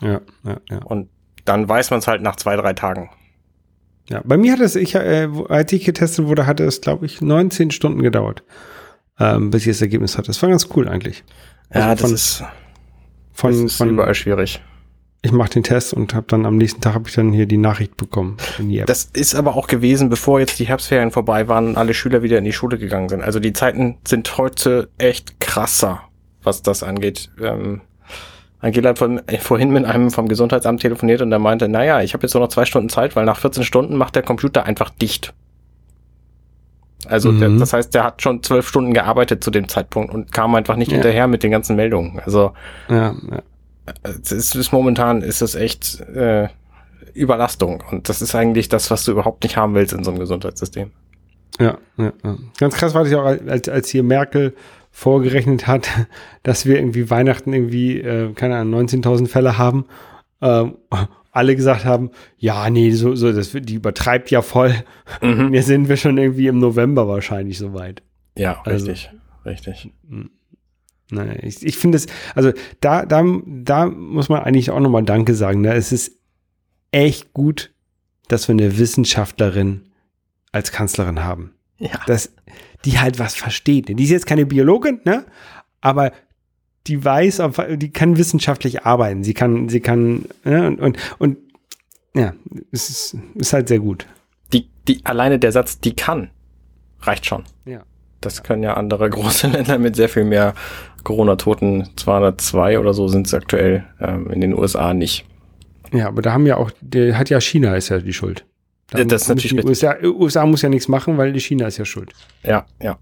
[0.00, 0.78] Ja, ja, ja.
[0.84, 1.08] Und
[1.44, 3.10] dann weiß man es halt nach zwei, drei Tagen.
[4.08, 7.20] Ja, bei mir hat es, ich, äh, als ich getestet wurde, hatte es, glaube ich,
[7.20, 8.42] 19 Stunden gedauert,
[9.18, 10.28] ähm, bis ich das Ergebnis hatte.
[10.28, 11.24] Das war ganz cool eigentlich.
[11.68, 12.44] Also ja, das von, ist
[13.32, 14.60] von, das ist von überall schwierig
[15.22, 17.58] ich mache den Test und habe dann am nächsten Tag habe ich dann hier die
[17.58, 18.82] Nachricht bekommen die.
[18.86, 22.38] Das ist aber auch gewesen, bevor jetzt die Herbstferien vorbei waren und alle Schüler wieder
[22.38, 23.22] in die Schule gegangen sind.
[23.22, 26.02] Also die Zeiten sind heute echt krasser,
[26.42, 27.30] was das angeht.
[27.40, 27.82] Ähm,
[28.60, 32.14] Angela hat von, äh, vorhin mit einem vom Gesundheitsamt telefoniert und er meinte, naja, ich
[32.14, 34.88] habe jetzt nur noch zwei Stunden Zeit, weil nach 14 Stunden macht der Computer einfach
[34.88, 35.34] dicht.
[37.06, 37.40] Also mhm.
[37.40, 40.76] der, das heißt, der hat schon zwölf Stunden gearbeitet zu dem Zeitpunkt und kam einfach
[40.76, 40.96] nicht ja.
[40.96, 42.20] hinterher mit den ganzen Meldungen.
[42.20, 42.52] Also
[42.88, 43.42] ja, ja
[44.02, 46.48] es ist, ist momentan ist es echt äh,
[47.14, 50.20] Überlastung und das ist eigentlich das, was du überhaupt nicht haben willst in so einem
[50.20, 50.90] Gesundheitssystem.
[51.58, 52.38] Ja, ja, ja.
[52.58, 54.54] ganz krass war ich auch, als, als hier Merkel
[54.90, 55.88] vorgerechnet hat,
[56.42, 59.86] dass wir irgendwie Weihnachten irgendwie, äh, keine Ahnung, 19.000 Fälle haben.
[60.40, 60.78] Ähm,
[61.32, 64.74] alle gesagt haben, ja, nee, so, so, das, die übertreibt ja voll.
[65.22, 65.54] Mhm.
[65.54, 68.02] Jetzt sind wir schon irgendwie im November wahrscheinlich soweit.
[68.36, 69.10] Ja, also, richtig,
[69.44, 69.92] richtig.
[71.12, 75.34] Naja, ich, ich finde es, also da, da, da muss man eigentlich auch nochmal Danke
[75.34, 75.60] sagen.
[75.60, 75.74] Ne?
[75.74, 76.12] Es ist
[76.92, 77.72] echt gut,
[78.28, 79.82] dass wir eine Wissenschaftlerin
[80.52, 81.54] als Kanzlerin haben.
[81.78, 82.00] Ja.
[82.06, 82.32] Dass
[82.84, 83.88] die halt was versteht.
[83.88, 85.26] Die ist jetzt keine Biologin, ne?
[85.80, 86.12] Aber
[86.86, 87.42] die weiß,
[87.76, 89.22] die kann wissenschaftlich arbeiten.
[89.22, 90.66] Sie kann, sie kann, ne?
[90.66, 91.36] und, und, und
[92.14, 92.34] ja,
[92.72, 94.06] es ist, ist halt sehr gut.
[94.52, 96.30] Die, die, alleine der Satz, die kann,
[97.00, 97.44] reicht schon.
[97.64, 97.82] Ja.
[98.20, 100.54] Das können ja andere große Länder mit sehr viel mehr
[101.04, 105.24] Corona-Toten, 202 oder so sind es aktuell, ähm, in den USA nicht.
[105.92, 108.44] Ja, aber da haben ja auch, der hat ja China ist ja die Schuld.
[108.90, 111.84] Da das ist natürlich die USA, USA muss ja nichts machen, weil China ist ja
[111.84, 112.12] schuld.
[112.42, 112.98] Ja, ja.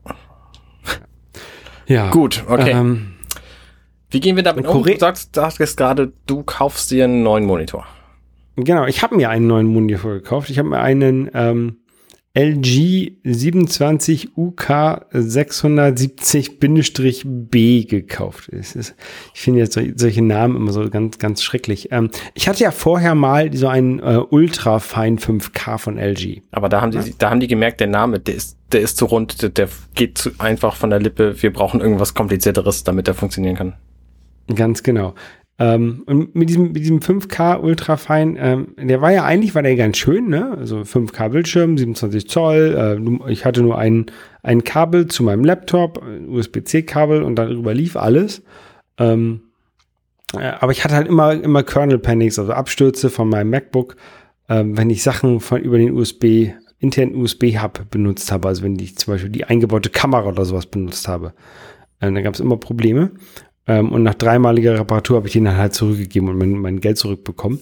[1.86, 2.10] Ja.
[2.10, 2.72] Gut, okay.
[2.72, 3.14] Ähm,
[4.10, 4.82] Wie gehen wir damit um?
[4.82, 7.86] Du sagst, sagst gerade, du kaufst dir einen neuen Monitor.
[8.56, 10.50] Genau, ich habe mir einen neuen Monitor gekauft.
[10.50, 11.78] Ich habe mir einen ähm,
[12.34, 14.70] LG 27 UK
[15.12, 18.48] 670-B gekauft.
[18.48, 18.94] Ist,
[19.34, 21.90] ich finde jetzt solche Namen immer so ganz, ganz schrecklich.
[21.90, 26.42] Ähm, ich hatte ja vorher mal so einen äh, Ultra Fine 5K von LG.
[26.52, 27.04] Aber da haben die, ja?
[27.18, 30.18] da haben die gemerkt, der Name, der ist, der ist zu rund, der, der geht
[30.18, 31.42] zu einfach von der Lippe.
[31.42, 33.74] Wir brauchen irgendwas komplizierteres, damit der funktionieren kann.
[34.54, 35.14] Ganz genau.
[35.60, 39.74] Ähm, und mit diesem, mit diesem 5K Ultrafein, ähm, der war ja eigentlich, war der
[39.74, 40.56] ganz schön, ne?
[40.56, 43.20] Also 5K Bildschirm, 27 Zoll.
[43.26, 44.06] Äh, ich hatte nur ein,
[44.42, 48.42] ein Kabel zu meinem Laptop, USB-C-Kabel und darüber lief alles.
[48.98, 49.40] Ähm,
[50.34, 53.96] äh, aber ich hatte halt immer, immer Kernel Panics, also Abstürze von meinem MacBook,
[54.48, 58.96] ähm, wenn ich Sachen von über den USB internen USB-Hub benutzt habe, also wenn ich
[58.96, 61.32] zum Beispiel die eingebaute Kamera oder sowas benutzt habe,
[62.00, 63.10] äh, dann gab es immer Probleme.
[63.68, 66.98] Ähm, und nach dreimaliger Reparatur habe ich den dann halt zurückgegeben und mein, mein Geld
[66.98, 67.60] zurückbekommen.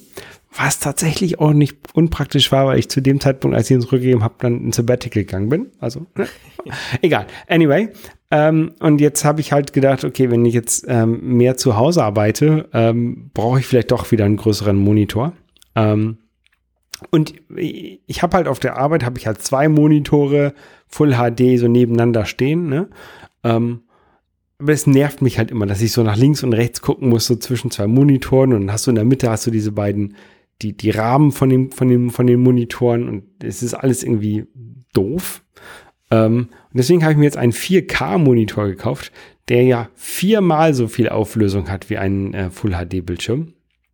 [0.57, 4.23] Was tatsächlich auch nicht unpraktisch war, weil ich zu dem Zeitpunkt, als ich ihn zurückgegeben
[4.23, 5.67] habe, dann ins Sabbatical gegangen bin.
[5.81, 6.27] Also, ne?
[7.03, 7.27] egal.
[7.49, 7.91] Anyway,
[8.31, 12.05] ähm, und jetzt habe ich halt gedacht, okay, wenn ich jetzt ähm, mehr zu Hause
[12.05, 15.33] arbeite, ähm, brauche ich vielleicht doch wieder einen größeren Monitor.
[15.75, 16.19] Ähm,
[17.11, 20.55] und ich habe halt auf der Arbeit habe ich halt zwei Monitore
[20.87, 22.69] Full HD so nebeneinander stehen.
[22.69, 22.89] Ne?
[24.59, 27.27] Aber es nervt mich halt immer, dass ich so nach links und rechts gucken muss,
[27.27, 30.17] so zwischen zwei Monitoren und dann hast du in der Mitte hast du diese beiden,
[30.63, 34.47] die, die Rahmen von dem, von dem, von den Monitoren und es ist alles irgendwie
[34.95, 35.43] doof.
[36.11, 39.13] Ähm, und deswegen habe ich mir jetzt einen 4K-Monitor gekauft,
[39.49, 43.53] der ja viermal so viel Auflösung hat wie ein äh, Full-HD-Bildschirm.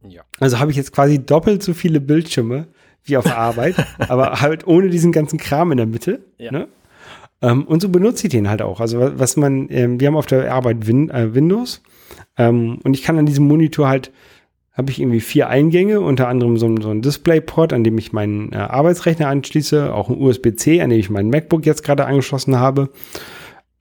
[0.08, 0.22] Ja.
[0.40, 2.68] Also habe ich jetzt quasi doppelt so viele Bildschirme
[3.04, 6.24] wie auf Arbeit, aber halt ohne diesen ganzen Kram in der Mitte.
[6.38, 6.52] Ja.
[6.52, 6.68] Ne?
[7.42, 8.80] Ähm, und so benutze ich den halt auch.
[8.80, 11.82] Also was man, ähm, wir haben auf der Arbeit Win äh, Windows
[12.38, 14.12] ähm, und ich kann an diesem Monitor halt,
[14.72, 18.52] habe ich irgendwie vier Eingänge, unter anderem so, so ein Displayport, an dem ich meinen
[18.52, 22.88] äh, Arbeitsrechner anschließe, auch ein USB-C, an dem ich mein MacBook jetzt gerade angeschlossen habe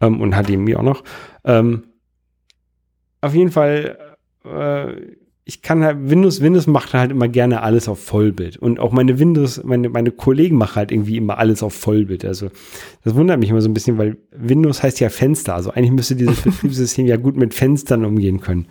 [0.01, 1.03] ähm, und HDMI auch noch.
[1.45, 1.83] Ähm,
[3.21, 5.20] auf jeden Fall äh,
[5.51, 8.55] ich kann halt, Windows, Windows macht halt immer gerne alles auf Vollbild.
[8.55, 12.23] Und auch meine Windows, meine, meine Kollegen machen halt irgendwie immer alles auf Vollbild.
[12.23, 12.51] Also,
[13.03, 15.53] das wundert mich immer so ein bisschen, weil Windows heißt ja Fenster.
[15.53, 18.67] Also eigentlich müsste dieses Betriebssystem ja gut mit Fenstern umgehen können.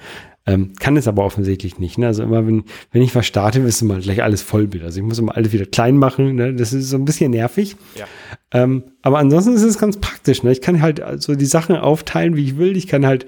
[0.47, 1.99] Ähm, kann es aber offensichtlich nicht.
[1.99, 2.07] Ne?
[2.07, 4.83] Also immer, wenn, wenn ich was starte, ist immer gleich alles Vollbild.
[4.83, 6.35] Also ich muss immer alles wieder klein machen.
[6.35, 6.55] Ne?
[6.55, 7.77] Das ist so ein bisschen nervig.
[7.95, 8.07] Ja.
[8.53, 10.43] Ähm, aber ansonsten ist es ganz praktisch.
[10.43, 10.51] Ne?
[10.51, 12.75] Ich kann halt also die Sachen aufteilen, wie ich will.
[12.75, 13.27] Ich kann halt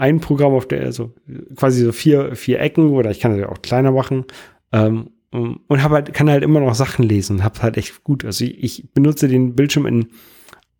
[0.00, 1.12] ein Programm auf der, also
[1.54, 4.24] quasi so vier, vier Ecken oder ich kann das auch kleiner machen.
[4.72, 8.24] Ähm, und habe halt, kann halt immer noch Sachen lesen und habe halt echt gut.
[8.24, 10.08] Also ich, ich, benutze den Bildschirm in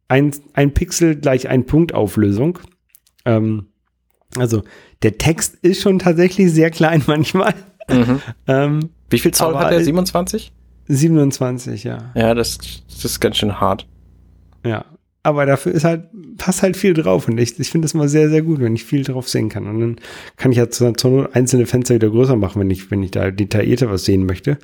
[0.08, 2.58] ein, ein Pixel gleich ein Punkt Auflösung.
[3.24, 3.66] Ähm,
[4.36, 4.62] also
[5.02, 7.54] der Text ist schon tatsächlich sehr klein manchmal.
[7.88, 8.20] Mhm.
[8.48, 9.84] ähm, Wie viel Zoll hat er?
[9.84, 10.52] 27?
[10.88, 12.10] 27, ja.
[12.16, 13.86] Ja, das, das ist ganz schön hart.
[14.64, 14.84] Ja,
[15.22, 16.04] aber dafür ist halt,
[16.38, 18.84] passt halt viel drauf und ich, ich finde das mal sehr, sehr gut, wenn ich
[18.84, 19.66] viel drauf sehen kann.
[19.66, 19.96] Und dann
[20.36, 23.30] kann ich ja zur, zur einzelne Fenster wieder größer machen, wenn ich, wenn ich da
[23.30, 24.58] detaillierter was sehen möchte.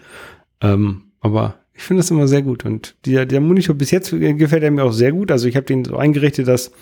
[0.62, 2.64] Ähm, aber ich finde das immer sehr gut.
[2.64, 5.31] Und dieser, der Monitor bis jetzt gefällt er mir auch sehr gut.
[5.31, 6.73] Also ich habe den so eingerichtet, dass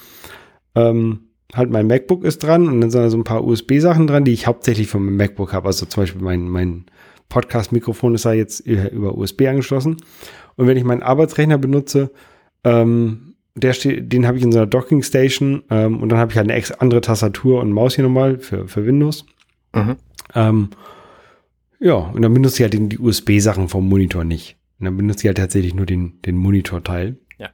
[0.76, 4.24] ähm, halt mein MacBook ist dran und dann sind da so ein paar USB-Sachen dran,
[4.24, 5.66] die ich hauptsächlich von meinem MacBook habe.
[5.66, 6.84] Also zum Beispiel mein, mein
[7.28, 9.96] Podcast-Mikrofon ist da jetzt über USB angeschlossen.
[10.56, 12.12] Und wenn ich meinen Arbeitsrechner benutze,
[12.62, 16.32] ähm, der steht, den habe ich in so einer Docking Station ähm, und dann habe
[16.32, 19.24] ich halt eine andere Tastatur und Maus hier nochmal für, für Windows.
[19.72, 19.96] Mhm.
[20.34, 20.68] Ähm,
[21.78, 24.56] ja, und dann benutze ich halt den, die USB-Sachen vom Monitor nicht.
[24.78, 27.16] Und dann benutze ich halt tatsächlich nur den, den Monitor-Teil.
[27.38, 27.50] Ja.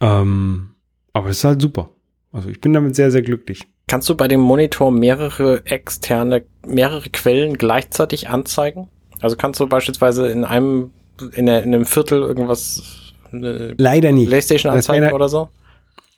[0.00, 0.70] Ähm,
[1.12, 1.90] aber das ist halt super.
[2.32, 3.66] Also ich bin damit sehr, sehr glücklich.
[3.86, 8.88] Kannst du bei dem Monitor mehrere externe, mehrere Quellen gleichzeitig anzeigen?
[9.20, 10.90] Also kannst du beispielsweise in einem,
[11.32, 14.28] in, der, in einem Viertel irgendwas leider nicht.
[14.28, 15.48] PlayStation anzeigen oder so?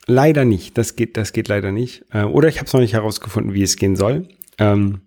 [0.06, 0.78] Leider nicht.
[0.78, 2.04] Das geht, das geht leider nicht.
[2.12, 4.28] Äh, oder ich habe es noch nicht herausgefunden, wie es gehen soll.
[4.58, 5.00] Ähm,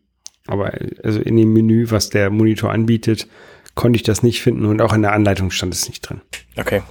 [0.48, 3.28] aber also in dem Menü, was der Monitor anbietet,
[3.76, 6.22] konnte ich das nicht finden und auch in der Anleitung stand es nicht drin.
[6.58, 6.82] Okay.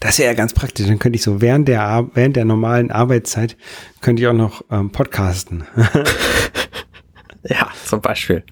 [0.00, 0.86] Das wäre ja ganz praktisch.
[0.86, 3.56] Dann könnte ich so während der, während der normalen Arbeitszeit
[4.00, 5.64] könnte ich auch noch ähm, podcasten.
[7.44, 8.42] ja, zum Beispiel.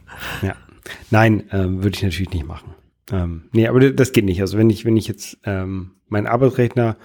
[0.43, 0.55] Ja.
[1.11, 2.75] Nein, ähm, würde ich natürlich nicht machen.
[3.13, 4.41] Ähm, nee, aber das geht nicht.
[4.41, 6.97] Also wenn ich, wenn ich jetzt ähm, meinen Arbeitsrechner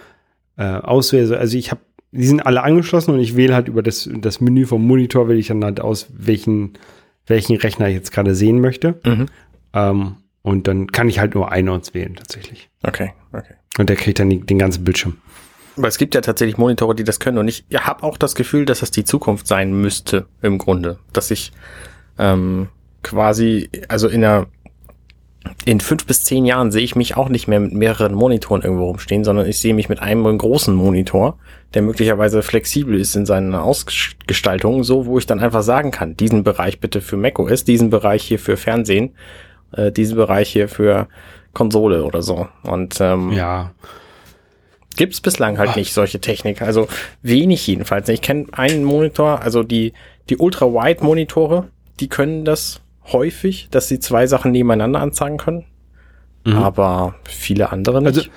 [0.58, 4.10] äh, auswähle, also ich habe, die sind alle angeschlossen und ich wähle halt über das,
[4.22, 6.74] das Menü vom Monitor, wähle ich dann halt aus, welchen,
[7.28, 9.00] welchen Rechner ich jetzt gerade sehen möchte.
[9.06, 9.26] Mhm.
[9.74, 12.70] Ähm, und dann kann ich halt nur einen wählen tatsächlich.
[12.84, 13.56] Okay, okay.
[13.78, 15.18] Und der kriegt dann die, den ganzen Bildschirm.
[15.76, 17.38] Aber es gibt ja tatsächlich Monitore, die das können.
[17.38, 21.00] Und ich habe auch das Gefühl, dass das die Zukunft sein müsste im Grunde.
[21.12, 21.52] Dass ich
[22.18, 22.70] ähm,
[23.04, 24.48] quasi, also in einer
[25.66, 28.86] in fünf bis zehn Jahren sehe ich mich auch nicht mehr mit mehreren Monitoren irgendwo
[28.86, 31.38] rumstehen, sondern ich sehe mich mit einem großen Monitor,
[31.74, 36.44] der möglicherweise flexibel ist in seiner Ausgestaltung, so wo ich dann einfach sagen kann, diesen
[36.44, 39.14] Bereich bitte für macOS, diesen Bereich hier für Fernsehen,
[39.72, 41.08] äh, diesen Bereich hier für
[41.54, 42.48] Konsole oder so.
[42.64, 43.72] Und ähm, ja.
[44.96, 45.76] Gibt's bislang halt Ach.
[45.76, 46.88] nicht solche Technik, also
[47.22, 48.10] wenig jedenfalls.
[48.10, 49.94] Ich kenne einen Monitor, also die
[50.30, 52.82] die Ultra-Wide Monitore, die können das
[53.12, 55.66] häufig, dass sie zwei Sachen nebeneinander anzeigen können.
[56.46, 56.54] Mhm.
[56.54, 58.18] Aber viele andere nicht.
[58.18, 58.30] Also,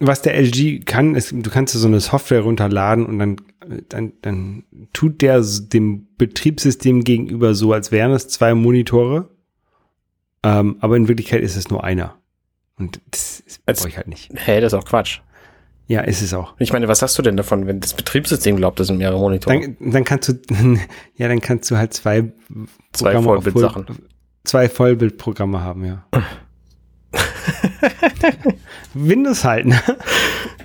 [0.00, 3.36] was der LG kann, ist, du kannst so eine Software runterladen und dann,
[3.88, 9.28] dann, dann tut der dem Betriebssystem gegenüber so, als wären es zwei Monitore.
[10.44, 12.16] Ähm, aber in Wirklichkeit ist es nur einer.
[12.76, 14.30] Und das, das brauche ich halt nicht.
[14.34, 15.20] Hä, das ist auch Quatsch.
[15.88, 16.54] Ja, ist es auch.
[16.58, 19.58] Ich meine, was hast du denn davon, wenn das Betriebssystem glaubt, das sind mehrere Monitore?
[19.58, 20.34] Dann, dann kannst du,
[21.16, 22.30] ja, dann kannst du halt zwei
[22.92, 23.86] Zwei Programme Vollbildsachen.
[23.86, 23.96] Voll-
[24.44, 26.04] Zwei Vollbildprogramme haben, ja.
[28.94, 29.80] Windows halt, ne?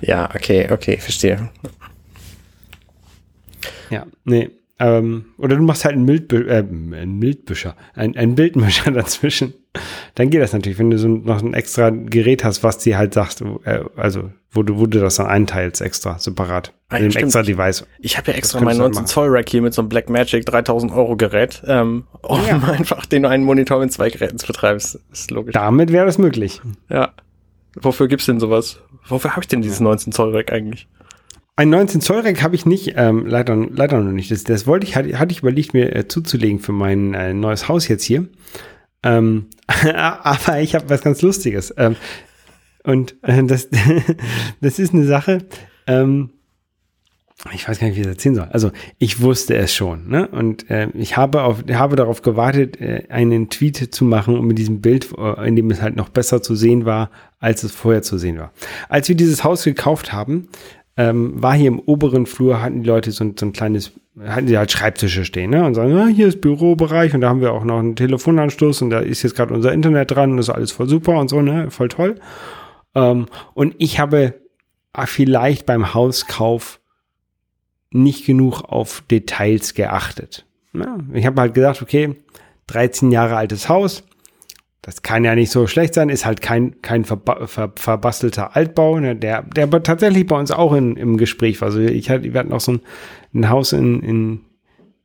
[0.00, 1.50] Ja, okay, okay, verstehe.
[3.90, 4.50] Ja, nee.
[4.84, 9.54] Ähm, oder du machst halt einen, Mildbü äh, einen Mildbüscher, ein, einen Bildmischer dazwischen.
[10.14, 13.14] Dann geht das natürlich, wenn du so noch ein extra Gerät hast, was dir halt
[13.14, 16.74] sagt, äh, also wo du, wo du das dann einteilst, extra, separat.
[16.90, 17.86] Ah, ja, extra Device.
[17.98, 20.92] Ich habe ja extra mein du 19 Zoll Rack hier mit so einem Blackmagic 3000
[20.92, 22.58] Euro Gerät, ähm, um Ja.
[22.72, 24.76] einfach den einen Monitor mit zwei Geräten zu betreiben.
[24.76, 25.54] Ist, ist logisch.
[25.54, 26.60] Damit wäre das möglich.
[26.90, 27.14] Ja.
[27.74, 28.80] Wofür gibt's denn sowas?
[29.08, 30.86] Wofür habe ich denn dieses 19 Zoll Rack eigentlich?
[31.56, 34.30] Ein 19 Zoll Rack habe ich nicht, ähm, leider, leider noch nicht.
[34.30, 37.68] Das, das wollte ich, hatte, hatte ich überlegt, mir äh, zuzulegen für mein äh, neues
[37.68, 38.26] Haus jetzt hier.
[39.04, 39.46] Ähm,
[39.94, 41.72] aber ich habe was ganz Lustiges.
[41.76, 41.94] Ähm,
[42.82, 43.68] und äh, das,
[44.60, 45.44] das ist eine Sache,
[45.86, 46.30] ähm,
[47.52, 48.48] ich weiß gar nicht, wie ich das erzählen soll.
[48.50, 50.28] Also ich wusste es schon, ne?
[50.28, 54.56] Und äh, ich habe auf, habe darauf gewartet, äh, einen Tweet zu machen, um mit
[54.56, 58.02] diesem Bild, äh, in dem es halt noch besser zu sehen war, als es vorher
[58.02, 58.52] zu sehen war.
[58.88, 60.48] Als wir dieses Haus gekauft haben,
[60.96, 64.46] ähm, war hier im oberen Flur, hatten die Leute so ein, so ein kleines, hatten
[64.46, 65.64] sie halt Schreibtische stehen, ne?
[65.64, 68.90] Und sagen, ja, hier ist Bürobereich und da haben wir auch noch einen Telefonanschluss und
[68.90, 71.42] da ist jetzt gerade unser Internet dran und das ist alles voll super und so,
[71.42, 71.70] ne?
[71.70, 72.16] Voll toll.
[72.94, 74.34] Ähm, und ich habe
[75.06, 76.80] vielleicht beim Hauskauf
[77.90, 80.46] nicht genug auf Details geachtet.
[80.72, 82.16] Ja, ich habe halt gedacht, okay,
[82.68, 84.04] 13 Jahre altes Haus,
[84.84, 89.00] das kann ja nicht so schlecht sein, ist halt kein, kein verba ver verbastelter Altbau,
[89.00, 91.68] ne, der, der aber tatsächlich bei uns auch in, im Gespräch war.
[91.68, 92.80] Also ich hatte, wir hatten auch so ein,
[93.32, 94.40] ein Haus in, in,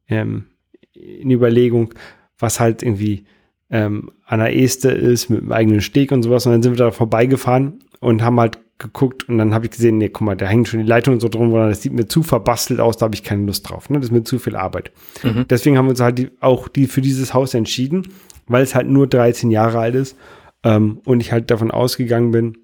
[0.10, 0.48] ähm,
[0.92, 1.94] in Überlegung,
[2.38, 3.24] was halt irgendwie
[3.70, 6.46] ähm, an der Este ist mit einem eigenen Steg und sowas.
[6.46, 9.98] Und dann sind wir da vorbeigefahren und haben halt geguckt und dann habe ich gesehen,
[9.98, 12.82] nee, guck mal, da hängen schon die Leitungen so drum, das sieht mir zu verbastelt
[12.82, 13.90] aus, da habe ich keine Lust drauf.
[13.90, 13.98] Ne?
[13.98, 14.92] Das ist mir zu viel Arbeit.
[15.24, 15.46] Mhm.
[15.50, 18.08] Deswegen haben wir uns halt die, auch die für dieses Haus entschieden,
[18.50, 20.18] weil es halt nur 13 Jahre alt ist
[20.64, 22.58] ähm, und ich halt davon ausgegangen bin,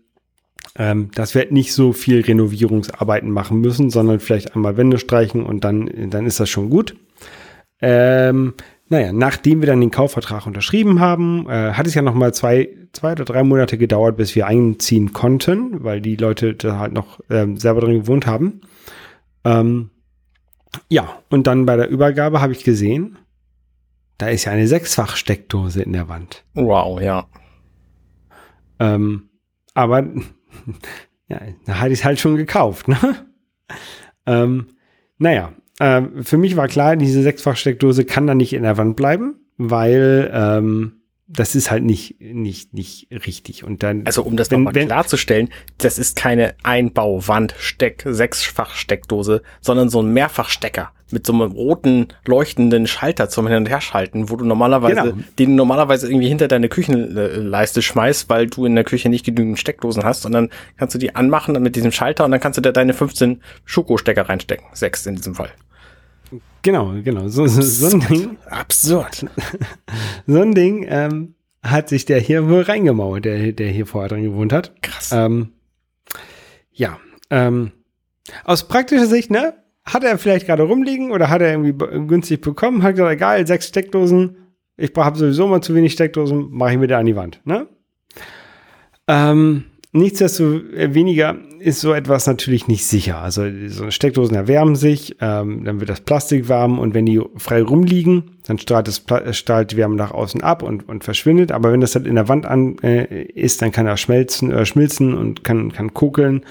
[0.77, 5.45] ähm, dass wir halt nicht so viel Renovierungsarbeiten machen müssen, sondern vielleicht einmal Wände streichen
[5.45, 6.95] und dann, dann ist das schon gut.
[7.81, 8.53] Ähm,
[8.87, 12.69] naja, nachdem wir dann den Kaufvertrag unterschrieben haben, äh, hat es ja noch mal zwei,
[12.93, 17.19] zwei oder drei Monate gedauert, bis wir einziehen konnten, weil die Leute da halt noch
[17.29, 18.61] ähm, selber drin gewohnt haben.
[19.43, 19.89] Ähm,
[20.89, 23.17] ja, und dann bei der Übergabe habe ich gesehen,
[24.17, 26.43] da ist ja eine Sechsfach-Steckdose in der Wand.
[26.53, 27.27] Wow, ja.
[28.79, 29.29] Ähm,
[29.73, 30.03] aber
[31.27, 32.87] ja, da hatte ich es halt schon gekauft.
[32.87, 32.97] Ne?
[34.25, 34.67] ähm,
[35.17, 39.35] naja, ähm, für mich war klar, diese Sechsfach-Steckdose kann da nicht in der Wand bleiben,
[39.57, 43.63] weil ähm, das ist halt nicht, nicht, nicht richtig.
[43.63, 50.13] Und dann, Also um das nochmal klarzustellen, das ist keine Einbauwand-Steck, Sechsfach-Steckdose, sondern so ein
[50.13, 55.23] Mehrfachstecker mit so einem roten leuchtenden Schalter zum Hin- und Herschalten, wo du normalerweise, Genau.
[55.39, 59.57] den du normalerweise irgendwie hinter deine Küchenleiste schmeißt, weil du in der Küche nicht genügend
[59.57, 62.61] Steckdosen hast und dann kannst du die anmachen mit diesem Schalter und dann kannst du
[62.61, 64.67] da deine 15 Schokostecker reinstecken.
[64.73, 65.49] Sechs in diesem Fall.
[66.61, 69.25] genau, genau, so, so, so ein Ding, Absurd.
[70.27, 74.23] so ein Ding ähm, hat sich der hier wohl reingemauert, der, der hier vorher drin
[74.23, 74.73] gewohnt hat.
[74.81, 75.11] Krass.
[75.11, 75.53] Ähm,
[76.71, 76.99] ja,
[77.29, 77.71] ähm,
[78.43, 79.53] aus praktischer Sicht, ne,
[79.85, 81.73] hat er vielleicht gerade rumliegen oder hat er irgendwie
[82.07, 84.37] günstig bekommen, hat gesagt, egal, sechs Steckdosen,
[84.77, 87.67] ich habe sowieso mal zu wenig Steckdosen, mache ich mir da an die Wand, ne?
[89.07, 93.19] Ähm, nichtsdestoweniger ist so etwas natürlich nicht sicher.
[93.19, 97.63] Also so Steckdosen erwärmen sich, ähm, dann wird das Plastik warm und wenn die frei
[97.63, 101.51] rumliegen, dann strahlt, das Pla strahlt die Wärme nach außen ab und, und verschwindet.
[101.51, 104.65] Aber wenn das halt in der Wand an äh, ist, dann kann er schmelzen, äh,
[104.65, 106.45] schmilzen und kann, kann kokeln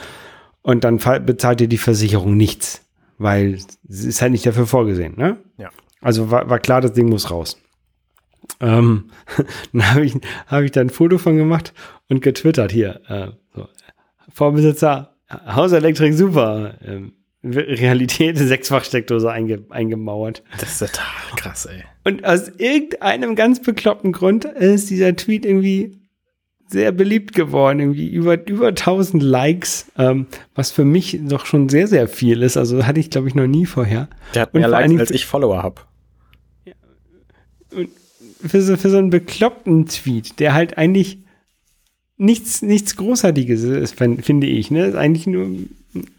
[0.63, 2.84] und dann bezahlt dir die Versicherung nichts,
[3.19, 5.15] weil es ist halt nicht dafür vorgesehen.
[5.17, 5.39] Ne?
[5.59, 5.71] Ja.
[6.01, 7.59] Also war, war klar, das Ding muss raus.
[8.61, 9.11] Ähm,
[9.73, 10.15] dann habe ich,
[10.47, 11.73] hab ich da ein Foto von gemacht
[12.09, 13.01] und getwittert hier.
[13.09, 13.69] Äh, so.
[14.33, 16.75] Vorbesitzer, Hauselektrik super.
[16.85, 17.13] Ähm,
[17.45, 20.43] Realität, Sechsfachsteckdose einge, eingemauert.
[20.59, 21.85] Das ist total krass, ey.
[22.05, 26.04] Und aus irgendeinem ganz bekloppten Grund ist dieser Tweet irgendwie
[26.69, 31.87] sehr beliebt geworden, irgendwie über, über 1000 Likes, ähm, was für mich doch schon sehr,
[31.87, 32.57] sehr viel ist.
[32.57, 34.09] Also hatte ich, glaube ich, noch nie vorher.
[34.35, 35.83] Der hat Und mehr Likes, als ich Follower habe.
[38.47, 41.19] für so, für so einen bekloppten Tweet, der halt eigentlich
[42.17, 44.71] nichts, nichts Großartiges ist, fin- finde ich.
[44.71, 44.87] Ne?
[44.87, 45.69] Ist eigentlich nur ein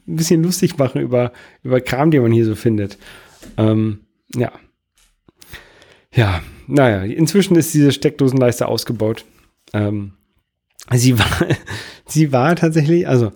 [0.06, 1.32] bisschen lustig machen über,
[1.64, 2.98] über Kram, den man hier so findet.
[3.58, 4.00] Ähm,
[4.36, 4.52] ja.
[6.14, 9.26] Ja, naja, inzwischen ist diese Steckdosenleiste ausgebaut.
[9.74, 10.14] Ähm,
[10.94, 11.48] sie war,
[12.06, 13.32] sie war tatsächlich, also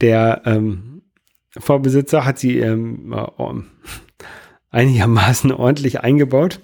[0.00, 1.02] der ähm,
[1.50, 3.44] Vorbesitzer hat sie ähm, äh,
[4.70, 6.60] einigermaßen ordentlich eingebaut.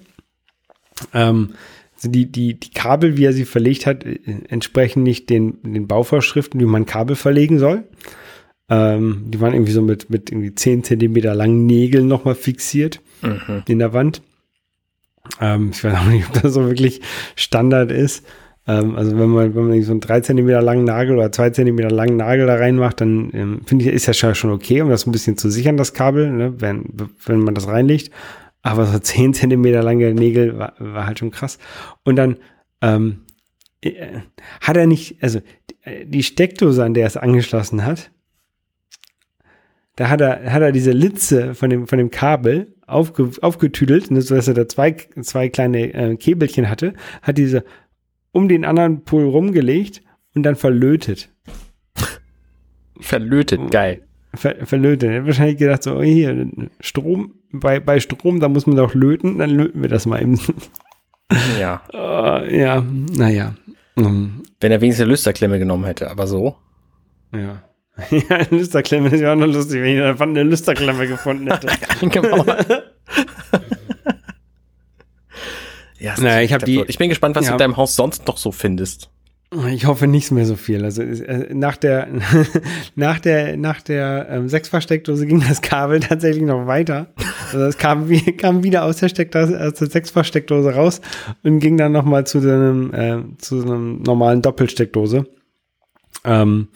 [1.13, 1.53] Ähm,
[1.95, 4.19] also die, die, die Kabel, wie er sie verlegt hat, äh,
[4.49, 7.83] entsprechen nicht den, den Bauvorschriften, wie man Kabel verlegen soll.
[8.69, 13.63] Ähm, die waren irgendwie so mit, mit irgendwie 10 Zentimeter langen Nägeln nochmal fixiert mhm.
[13.67, 14.21] in der Wand.
[15.39, 17.01] Ähm, ich weiß auch nicht, ob das so wirklich
[17.35, 18.25] Standard ist.
[18.71, 21.91] Ähm, also wenn man, wenn man so einen 3 Zentimeter langen Nagel oder 2 Zentimeter
[21.91, 25.11] langen Nagel da reinmacht, dann ähm, finde ich, ist ja schon okay, um das ein
[25.11, 26.85] bisschen zu sichern, das Kabel, ne, wenn,
[27.25, 28.11] wenn man das reinlegt.
[28.61, 31.57] Aber so 10 Zentimeter lange Nägel war, war halt schon krass.
[32.03, 32.37] Und dann
[32.81, 33.21] ähm,
[33.81, 34.19] äh,
[34.61, 35.41] hat er nicht, also
[36.05, 38.11] die Steckdose, an der er es angeschlossen hat,
[39.95, 44.21] da hat er, hat er diese Litze von dem, von dem Kabel aufge, aufgetüdelt, ne,
[44.21, 47.63] sodass er da zwei, zwei kleine äh, Käbelchen hatte, hat diese
[48.31, 50.01] um den anderen Pol rumgelegt
[50.35, 51.29] und dann verlötet.
[52.99, 54.03] Verlötet, geil.
[54.33, 55.09] Ver, verlötet.
[55.09, 56.47] Er hat wahrscheinlich gedacht, so, hier,
[56.79, 60.39] Strom, bei, bei Strom, da muss man doch löten, dann löten wir das mal eben.
[61.59, 61.81] Ja.
[61.93, 63.55] uh, ja, naja.
[63.95, 66.55] Um, Wenn er wenigstens eine Lüsterklemme genommen hätte, aber so.
[67.33, 67.63] Ja.
[68.09, 71.67] Ja, eine Lüsterklemme ist ja auch noch lustig, wenn ich einfach eine Lüsterklemme gefunden hätte.
[72.09, 72.45] genau.
[76.01, 77.51] Ja, naja, ich, hab die, ich bin gespannt, was ja.
[77.51, 79.11] du in deinem Haus sonst noch so findest.
[79.69, 80.83] Ich hoffe nichts mehr so viel.
[80.83, 82.07] Also äh, nach der
[82.95, 87.13] nach der nach der ähm, Sechsfachsteckdose ging das Kabel tatsächlich noch weiter.
[87.51, 91.01] Also es kam, wie, kam wieder aus der Steckdose aus der Sechsfachsteckdose raus
[91.43, 95.27] und ging dann noch mal zu einem äh, zu einem normalen Doppelsteckdose.
[96.23, 96.69] Ähm,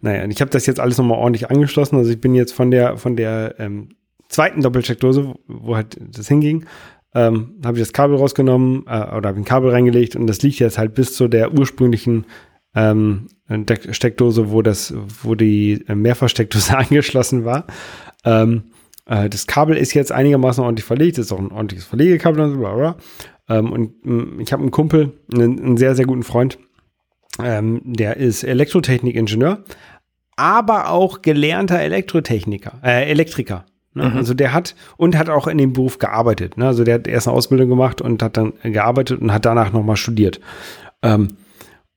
[0.00, 1.96] naja, ich habe das jetzt alles noch mal ordentlich angeschlossen.
[1.96, 3.88] Also ich bin jetzt von der von der ähm,
[4.28, 6.66] zweiten Doppelsteckdose, wo halt das hinging,
[7.18, 10.60] ähm, habe ich das Kabel rausgenommen äh, oder habe ein Kabel reingelegt und das liegt
[10.60, 12.26] jetzt halt bis zu der ursprünglichen
[12.76, 13.26] ähm,
[13.90, 17.66] Steckdose, wo das, wo die Mehrfachsteckdose angeschlossen war.
[18.24, 18.64] Ähm,
[19.06, 22.58] äh, das Kabel ist jetzt einigermaßen ordentlich verlegt, ist auch ein ordentliches Verlegekabel und so,
[22.58, 22.96] bla bla.
[23.48, 26.58] Ähm, und mh, mm, ich habe einen Kumpel, einen, einen, sehr, sehr guten Freund,
[27.42, 29.64] ähm, der ist Elektrotechnikingenieur,
[30.36, 33.64] aber auch gelernter Elektrotechniker, äh, Elektriker.
[33.94, 34.08] Ne?
[34.08, 34.16] Mhm.
[34.16, 36.56] Also der hat und hat auch in dem Beruf gearbeitet.
[36.56, 36.66] Ne?
[36.66, 39.96] Also der hat erst eine Ausbildung gemacht und hat dann gearbeitet und hat danach nochmal
[39.96, 40.40] studiert.
[41.02, 41.28] Ähm,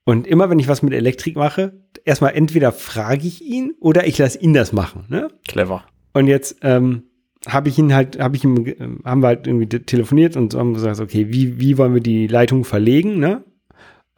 [0.04, 1.72] und immer wenn ich was mit Elektrik mache,
[2.04, 5.04] erstmal entweder frage ich ihn oder ich lasse ihn das machen.
[5.08, 5.28] Ne?
[5.46, 5.84] Clever.
[6.12, 7.04] Und jetzt ähm,
[7.46, 10.74] habe ich ihn halt, habe ich ihm, äh, haben wir halt irgendwie telefoniert und haben
[10.74, 13.44] gesagt, okay, wie, wie wollen wir die Leitung verlegen, ne?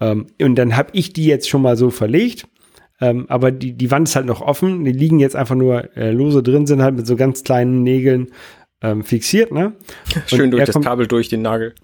[0.00, 2.48] Ähm, und dann habe ich die jetzt schon mal so verlegt
[3.04, 4.82] ähm, aber die, die Wand ist halt noch offen.
[4.82, 8.28] Die liegen jetzt einfach nur äh, lose drin, sind halt mit so ganz kleinen Nägeln
[8.80, 9.74] ähm, fixiert, ne?
[10.26, 11.74] Schön durch das Kabel durch den Nagel.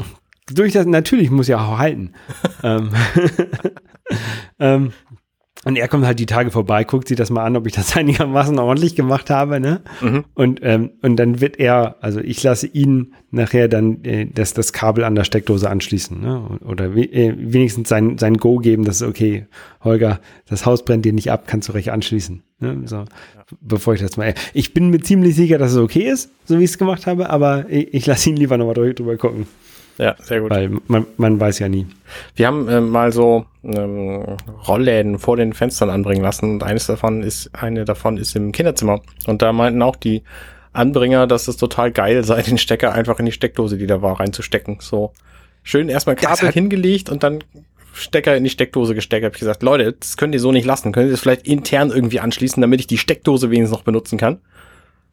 [0.50, 2.14] Durch das, natürlich muss ja auch halten.
[2.62, 2.88] ähm,
[4.58, 4.92] ähm,
[5.64, 7.96] und er kommt halt die Tage vorbei, guckt sich das mal an, ob ich das
[7.96, 9.82] einigermaßen ordentlich gemacht habe, ne?
[10.00, 10.24] Mhm.
[10.34, 14.72] Und, ähm, und dann wird er, also ich lasse ihn nachher dann äh, das, das
[14.72, 16.58] Kabel an der Steckdose anschließen, ne?
[16.64, 19.46] Oder we äh, wenigstens sein, sein Go geben, dass okay,
[19.84, 22.42] Holger, das Haus brennt dir nicht ab, kannst du recht anschließen.
[22.60, 22.82] Ne?
[22.86, 23.04] So, ja.
[23.60, 24.34] bevor ich das mal.
[24.54, 27.28] Ich bin mir ziemlich sicher, dass es okay ist, so wie ich es gemacht habe,
[27.28, 29.46] aber ich, ich lasse ihn lieber nochmal drüber gucken.
[30.00, 30.50] Ja, sehr gut.
[30.50, 31.86] Weil man, man weiß ja nie.
[32.34, 34.24] Wir haben äh, mal so ähm,
[34.66, 39.02] Rollläden vor den Fenstern anbringen lassen und eines davon ist, eine davon ist im Kinderzimmer.
[39.26, 40.22] Und da meinten auch die
[40.72, 44.18] Anbringer, dass es total geil sei, den Stecker einfach in die Steckdose, die da war,
[44.20, 44.78] reinzustecken.
[44.80, 45.12] So
[45.62, 47.44] schön erstmal Kabel hingelegt und dann
[47.92, 49.26] Stecker in die Steckdose gesteckt.
[49.26, 50.92] Hab ich gesagt, Leute, das könnt ihr so nicht lassen.
[50.92, 54.38] Könnt ihr das vielleicht intern irgendwie anschließen, damit ich die Steckdose wenigstens noch benutzen kann?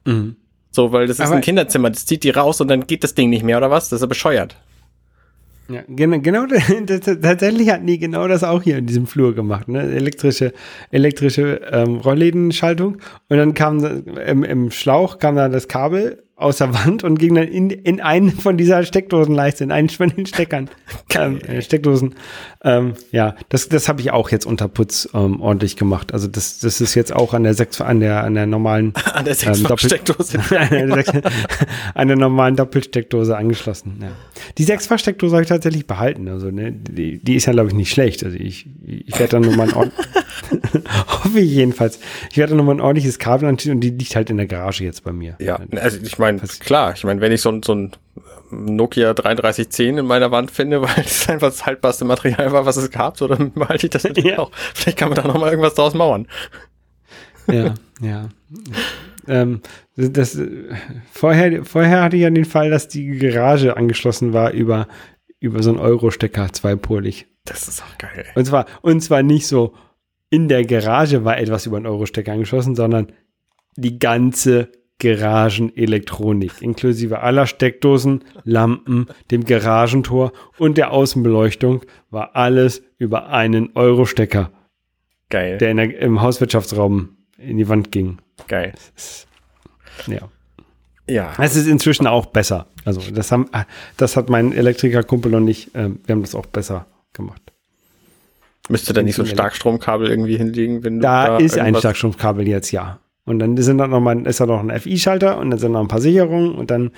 [0.06, 0.38] Mhm.
[0.72, 3.16] So, weil das ist Aber ein Kinderzimmer, das zieht die raus und dann geht das
[3.16, 3.90] Ding nicht mehr, oder was?
[3.90, 4.56] Das ist ja bescheuert.
[5.70, 9.82] Ja, genau, genau tatsächlich hatten die genau das auch hier in diesem Flur gemacht, ne?
[9.82, 10.54] Elektrische,
[10.92, 12.98] elektrische ähm, Rolllädenschaltung.
[13.30, 17.34] Und dann kam im, im Schlauch kam da das Kabel aus der Wand und ging
[17.34, 20.70] dann in, in einen von dieser Steckdosenleiste, in einen von den Steckern,
[21.16, 22.14] ähm, äh, Steckdosen.
[22.64, 26.14] Ähm, ja, das, das habe ich auch jetzt unter Putz ähm, ordentlich gemacht.
[26.14, 29.26] Also das, das ist jetzt auch an der sechs, an der, an der normalen an
[29.26, 30.40] der ähm, Steckdose
[31.96, 33.98] an der normalen Doppelsteckdose angeschlossen.
[34.00, 34.10] Ja.
[34.60, 36.28] Die Sechsfach-Steckdose habe ich tatsächlich behalten.
[36.28, 38.24] Also ne, die, die ist ja glaube ich nicht schlecht.
[38.24, 39.92] Also ich, ich werde dann nochmal ein
[41.08, 42.00] hoffe ich jedenfalls.
[42.32, 45.04] Ich werde nochmal ein ordentliches Kabel anschließen und die liegt halt in der Garage jetzt
[45.04, 45.36] bei mir.
[45.40, 46.27] Ja, also ich meine,
[46.60, 47.92] klar, ich meine, wenn ich so, so ein
[48.52, 52.92] Nokia 3310 in meiner Wand finde, weil es einfach das haltbarste Material war, was es
[52.92, 54.40] gab, so dann behalte ich das natürlich ja.
[54.40, 54.52] auch.
[54.74, 56.28] Vielleicht kann man da nochmal irgendwas draus mauern.
[57.48, 58.30] Ja, ja.
[59.28, 59.62] Ähm,
[59.96, 60.40] das,
[61.12, 64.88] vorher, vorher hatte ich ja den Fall, dass die Garage angeschlossen war über,
[65.40, 67.28] über so einen Euro-Stecker, zweipolig.
[67.46, 68.26] Das ist auch geil.
[68.36, 69.74] Und zwar, und zwar nicht so,
[70.30, 73.14] in der Garage war etwas über einen Euro-Stecker angeschlossen, sondern
[73.76, 74.70] die ganze
[75.00, 84.52] Garagenelektronik, inklusive aller Steckdosen, Lampen, dem Garagentor und der Außenbeleuchtung, war alles über einen Euro-Stecker,
[85.30, 85.58] Geil.
[85.60, 88.18] der, der im Hauswirtschaftsraum in die Wand ging.
[88.48, 88.74] Geil.
[90.08, 90.30] Ja.
[91.10, 91.34] Ja.
[91.38, 92.68] Es ist inzwischen auch besser.
[92.84, 93.50] Also das haben,
[93.98, 97.42] das hat mein Elektrikerkumpel und ich, ähm, wir haben das auch besser gemacht.
[98.70, 102.72] Müsste da nicht so ein Starkstromkabel irgendwie hinlegen, wenn du Da, ist ein Starkstromkabel jetzt,
[102.72, 103.00] ja.
[103.28, 105.82] Und dann sind da noch mal, ist da noch ein FI-Schalter und dann sind noch
[105.82, 106.92] ein paar Sicherungen und dann,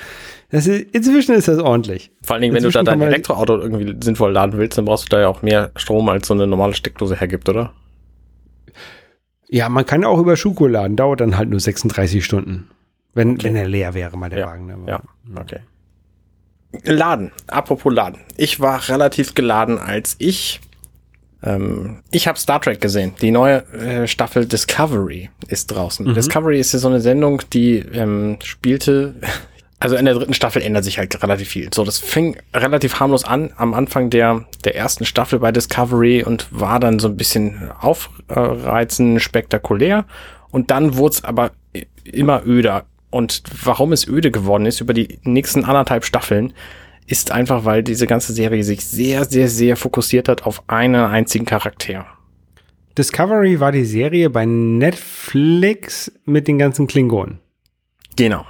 [0.51, 2.11] ist, inzwischen ist das ordentlich.
[2.21, 5.05] Vor allen Dingen, wenn du da Inzwischen dein Elektroauto irgendwie sinnvoll laden willst, dann brauchst
[5.05, 7.73] du da ja auch mehr Strom, als so eine normale Steckdose hergibt, oder?
[9.47, 12.69] Ja, man kann auch über Schuko laden, dauert dann halt nur 36 Stunden.
[13.15, 14.67] Wenn, wenn er leer wäre, mal der Ja, Wagen.
[14.67, 14.73] ne?
[14.75, 15.01] Aber- Ja,
[15.41, 15.59] okay.
[16.85, 17.31] Laden.
[17.47, 18.19] Apropos Laden.
[18.37, 20.61] Ich war relativ geladen, als ich
[21.43, 23.13] ähm, ich habe Star Trek gesehen.
[23.21, 26.13] Die neue äh, Staffel Discovery ist draußen.
[26.13, 29.15] Discovery ist ja so eine Sendung, die ähm, spielte.
[29.81, 31.69] Also in der dritten Staffel ändert sich halt relativ viel.
[31.73, 36.47] So, das fing relativ harmlos an am Anfang der der ersten Staffel bei Discovery und
[36.51, 40.03] war dann so ein bisschen aufreizend, spektakulär.
[40.51, 41.51] Und dann wurde es aber
[42.03, 42.83] immer öder.
[43.09, 46.51] Und warum es öde geworden ist über die nächsten anderthalb Staffeln,
[47.09, 51.45] ist einfach, weil diese ganze Serie sich sehr, sehr, sehr fokussiert hat auf einen einzigen
[51.45, 52.05] Charakter.
[52.97, 57.39] Discovery war die Serie bei Netflix mit den ganzen Klingonen.
[58.15, 58.45] Genau.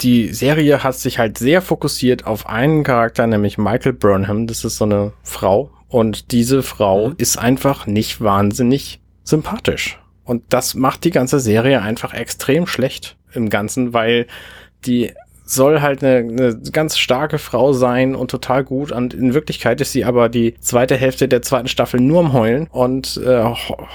[0.00, 4.46] Die Serie hat sich halt sehr fokussiert auf einen Charakter, nämlich Michael Burnham.
[4.46, 5.70] Das ist so eine Frau.
[5.88, 9.98] Und diese Frau ist einfach nicht wahnsinnig sympathisch.
[10.24, 14.26] Und das macht die ganze Serie einfach extrem schlecht im Ganzen, weil
[14.84, 15.12] die
[15.46, 18.92] soll halt eine, eine ganz starke Frau sein und total gut.
[18.92, 22.66] Und in Wirklichkeit ist sie aber die zweite Hälfte der zweiten Staffel nur am Heulen
[22.70, 23.44] und äh,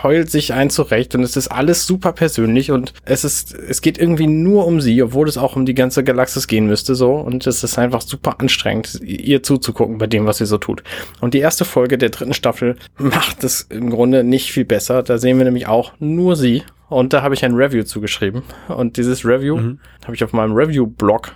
[0.01, 1.13] heult sich ein zurecht.
[1.13, 5.03] Und es ist alles super persönlich und es ist, es geht irgendwie nur um sie,
[5.03, 7.15] obwohl es auch um die ganze Galaxis gehen müsste so.
[7.15, 10.83] Und es ist einfach super anstrengend, ihr zuzugucken bei dem, was sie so tut.
[11.19, 15.03] Und die erste Folge der dritten Staffel macht es im Grunde nicht viel besser.
[15.03, 16.63] Da sehen wir nämlich auch nur sie.
[16.87, 18.43] Und da habe ich ein Review zugeschrieben.
[18.67, 19.57] Und dieses Review
[20.03, 21.31] habe ich auf meinem Review-Blog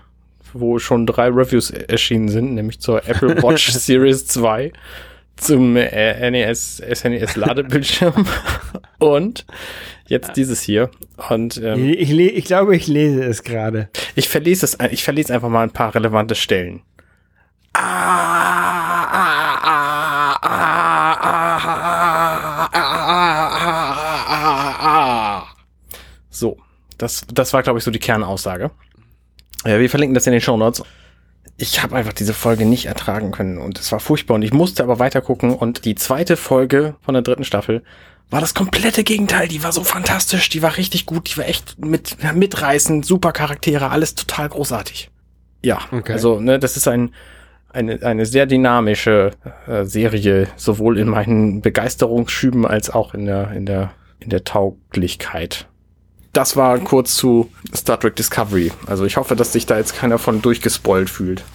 [0.58, 4.72] wo schon drei Reviews erschienen sind, nämlich zur Apple Watch Series 2,
[5.38, 8.26] zum äh, NES, SNES Ladebildschirm
[9.00, 9.46] und
[10.08, 10.90] jetzt dieses hier.
[11.30, 13.90] Und ähm, Ich, le- ich glaube, ich lese es gerade.
[14.16, 16.82] ich verlese es, ich verlese einfach mal ein paar relevante Stellen.
[26.30, 26.58] So,
[26.98, 28.72] das, das war, glaube ich, so die Kernaussage.
[29.66, 30.84] Ja, wir verlinken das in den Show Notes.
[31.58, 34.84] Ich habe einfach diese Folge nicht ertragen können und es war furchtbar und ich musste
[34.84, 37.84] aber weiter gucken und die zweite Folge von der dritten Staffel
[38.30, 39.48] war das komplette Gegenteil.
[39.48, 43.92] Die war so fantastisch, die war richtig gut, die war echt mit, mitreißend, super Charaktere,
[43.92, 45.12] alles total großartig.
[45.64, 46.14] Ja, Okay.
[46.14, 47.12] also ne, das ist ein,
[47.70, 49.32] eine, eine sehr dynamische
[49.68, 55.68] äh, Serie, sowohl in meinen Begeisterungsschüben als auch in der, in der, in der Tauglichkeit.
[56.36, 58.70] Das war kurz zu Star Trek Discovery.
[58.88, 61.46] Also ich hoffe, dass sich da jetzt keiner von durchgespoilt fühlt.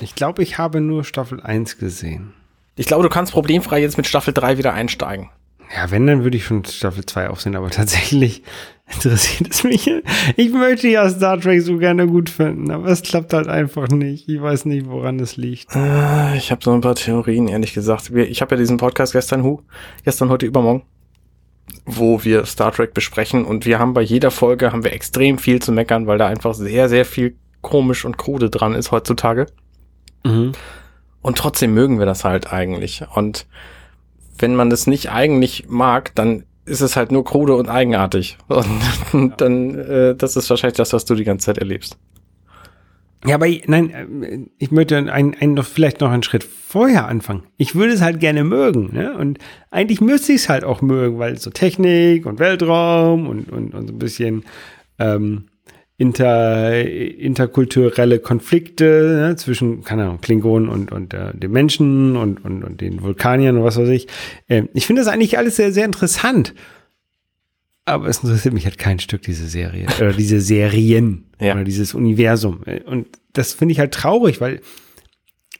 [0.00, 2.32] Ich glaube, ich habe nur Staffel 1 gesehen.
[2.76, 5.30] Ich glaube, du kannst problemfrei jetzt mit Staffel 3 wieder einsteigen.
[5.76, 8.44] Ja, wenn, dann würde ich schon Staffel 2 aufsehen, aber tatsächlich
[8.94, 9.90] interessiert es mich.
[10.36, 14.28] Ich möchte ja Star Trek so gerne gut finden, aber es klappt halt einfach nicht.
[14.28, 15.74] Ich weiß nicht, woran es liegt.
[15.74, 18.10] Äh, Ich habe so ein paar Theorien, ehrlich gesagt.
[18.14, 19.62] Ich habe ja diesen Podcast gestern, Hu,
[20.04, 20.84] gestern, heute, übermorgen,
[21.86, 25.62] wo wir Star Trek besprechen und wir haben bei jeder Folge haben wir extrem viel
[25.62, 29.46] zu meckern, weil da einfach sehr, sehr viel komisch und krude dran ist heutzutage.
[30.24, 30.52] Mhm.
[31.22, 33.02] Und trotzdem mögen wir das halt eigentlich.
[33.14, 33.46] Und
[34.38, 38.36] wenn man das nicht eigentlich mag, dann ist es halt nur krude und eigenartig.
[39.12, 41.96] Und dann, äh, das ist wahrscheinlich das, was du die ganze Zeit erlebst.
[43.24, 45.08] Ja, aber ich- nein, äh, ich möchte ein,
[45.40, 47.44] ein, noch, vielleicht noch einen Schritt vorher anfangen.
[47.56, 48.90] Ich würde es halt gerne mögen.
[48.92, 49.16] Ne?
[49.16, 49.38] Und
[49.70, 53.86] eigentlich müsste ich es halt auch mögen, weil so Technik und Weltraum und, und, und
[53.86, 54.42] so ein bisschen
[54.98, 55.44] ähm,
[55.96, 59.36] inter, interkulturelle Konflikte ne?
[59.36, 63.62] zwischen, keine Ahnung, Klingonen und, und äh, den Menschen und, und, und den Vulkaniern und
[63.62, 64.08] was weiß ich.
[64.48, 66.52] Ähm, ich finde das eigentlich alles sehr, sehr interessant.
[67.84, 69.86] Aber es interessiert mich halt kein Stück, diese Serie.
[70.00, 71.22] Oder diese Serien.
[71.38, 71.52] Ja.
[71.52, 72.62] Oder dieses Universum.
[72.86, 74.62] Und das finde ich halt traurig, weil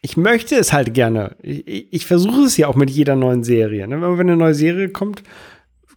[0.07, 1.35] ich möchte es halt gerne.
[1.43, 3.89] Ich, ich- versuche es ja auch mit jeder neuen Serie.
[3.89, 4.01] Ne?
[4.01, 5.23] Wenn eine neue Serie kommt,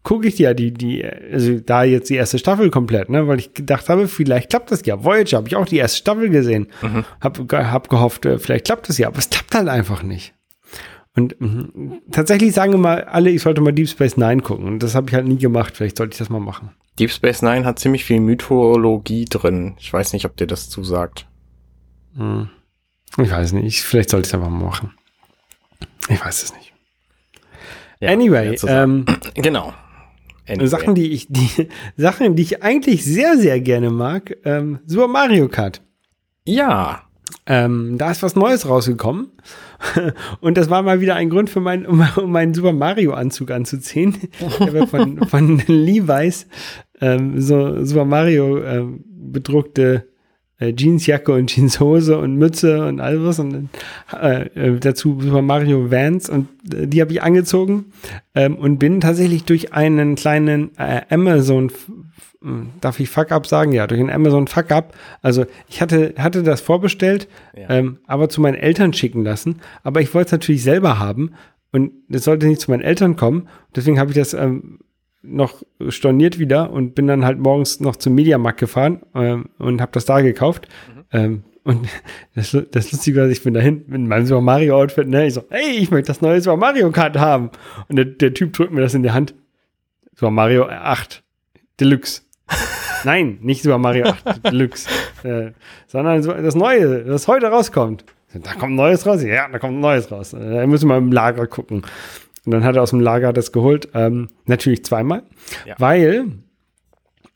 [0.02, 3.28] gucke ich ja die, die, also da jetzt die erste Staffel komplett, ne?
[3.28, 5.04] Weil ich gedacht habe, vielleicht klappt das ja.
[5.04, 6.68] Voyager habe ich auch die erste Staffel gesehen.
[7.22, 10.34] Hab, ge- hab gehofft, äh, vielleicht klappt das ja, aber es klappt halt einfach nicht.
[11.16, 14.66] Und mh, tatsächlich sagen immer alle, ich sollte mal Deep Space Nine gucken.
[14.66, 15.76] Und das habe ich halt nie gemacht.
[15.78, 16.72] Vielleicht sollte ich das mal machen.
[16.98, 19.76] Deep Space Nine hat ziemlich viel Mythologie drin.
[19.80, 21.28] Ich weiß nicht, ob dir das zusagt.
[22.16, 22.50] Hm.
[23.22, 23.84] Ich weiß nicht.
[23.84, 24.94] Vielleicht sollte ich es einfach mal machen.
[26.10, 26.74] Ich weiß es nicht.
[28.00, 29.06] Ja, anyway, ähm,
[29.36, 29.74] genau.
[30.48, 30.68] Anyway.
[30.68, 35.48] Sachen, die ich, die Sachen, die ich eigentlich sehr, sehr gerne mag, ähm, Super Mario
[35.48, 35.82] Kart.
[36.46, 37.04] Ja.
[37.46, 39.32] Ähm, da ist was Neues rausgekommen.
[40.40, 43.52] Und das war mal wieder ein Grund für mein, um, um meinen Super Mario Anzug
[43.52, 44.16] anzuziehen.
[44.40, 46.48] Ich habe von, von Levi's
[47.02, 50.08] ähm, so Super Mario ähm, bedruckte
[50.60, 53.70] Jeansjacke und Jeanshose und Mütze und all was und
[54.22, 57.86] äh, äh, dazu Super Mario Vans und äh, die habe ich angezogen
[58.36, 61.90] ähm, und bin tatsächlich durch einen kleinen äh, Amazon f-
[62.80, 63.74] darf ich Fuck Up sagen?
[63.74, 64.96] Ja, durch einen Amazon Fuck Up.
[65.22, 67.70] Also ich hatte, hatte das vorbestellt, Ja.
[67.70, 69.58] ähm, aber zu meinen Eltern schicken lassen.
[69.84, 71.32] Aber ich wollte es natürlich selber haben
[71.74, 73.50] und das sollte nicht zu meinen Eltern kommen.
[73.76, 74.80] Deswegen habe ich das ähm,
[75.22, 79.92] noch storniert wieder und bin dann halt morgens noch zum Mediamarkt gefahren ähm, und habe
[79.92, 80.68] das da gekauft.
[81.12, 81.88] Ähm, und
[82.36, 85.28] das, das Lustige war, ich bin dahin mit meinem Super Mario Outfit, ne?
[85.28, 87.52] Ich so, hey, ich möchte das neue Super Mario Kart haben.
[87.88, 89.36] Und der, der Typ drückt mir das in die Hand.
[90.16, 91.24] Super Mario 8
[91.80, 92.24] Deluxe.
[93.04, 94.90] Nein, nicht Super Mario 8 Deluxe,
[95.24, 95.52] äh,
[95.88, 98.06] sondern so das Neue, das heute rauskommt.
[98.34, 99.24] Da kommt ein Neues raus?
[99.24, 100.32] Ja, da kommt ein Neues raus.
[100.32, 101.82] Da müssen wir im Lager gucken.
[102.50, 103.90] Und dann hat er aus dem Lager das geholt.
[103.94, 105.22] Ähm, natürlich zweimal.
[105.68, 105.76] Ja.
[105.78, 106.32] Weil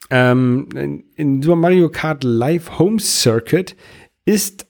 [0.09, 3.75] ähm, in, in Super Mario Kart Live Home Circuit
[4.25, 4.65] ist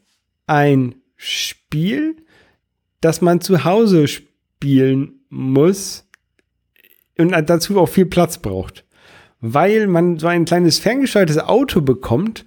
[0.47, 2.17] ein Spiel,
[2.99, 6.09] das man zu Hause spielen muss
[7.17, 8.83] und dazu auch viel Platz braucht.
[9.39, 12.45] Weil man so ein kleines ferngesteuertes Auto bekommt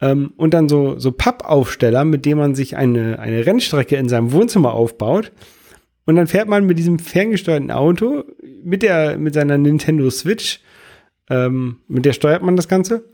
[0.00, 4.30] ähm, und dann so, so Pappaufsteller, mit dem man sich eine, eine Rennstrecke in seinem
[4.30, 5.32] Wohnzimmer aufbaut.
[6.04, 8.24] Und dann fährt man mit diesem ferngesteuerten Auto,
[8.62, 10.60] mit, der, mit seiner Nintendo Switch,
[11.30, 13.12] ähm, mit der steuert man das Ganze,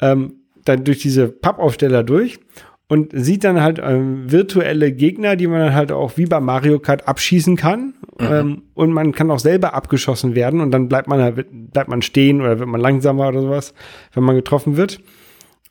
[0.00, 2.40] ähm, dann durch diese Pappaufsteller durch
[2.88, 6.80] und sieht dann halt ähm, virtuelle Gegner, die man dann halt auch wie bei Mario
[6.80, 7.94] Kart abschießen kann.
[8.18, 12.02] Ähm, und man kann auch selber abgeschossen werden und dann bleibt man halt, bleibt man
[12.02, 13.74] stehen oder wird man langsamer oder sowas,
[14.12, 15.00] wenn man getroffen wird.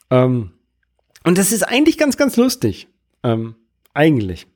[0.09, 0.51] Ähm,
[1.26, 2.88] und das ist eigentlich ganz, ganz lustig.
[3.24, 3.55] Ähm,
[3.93, 4.47] eigentlich.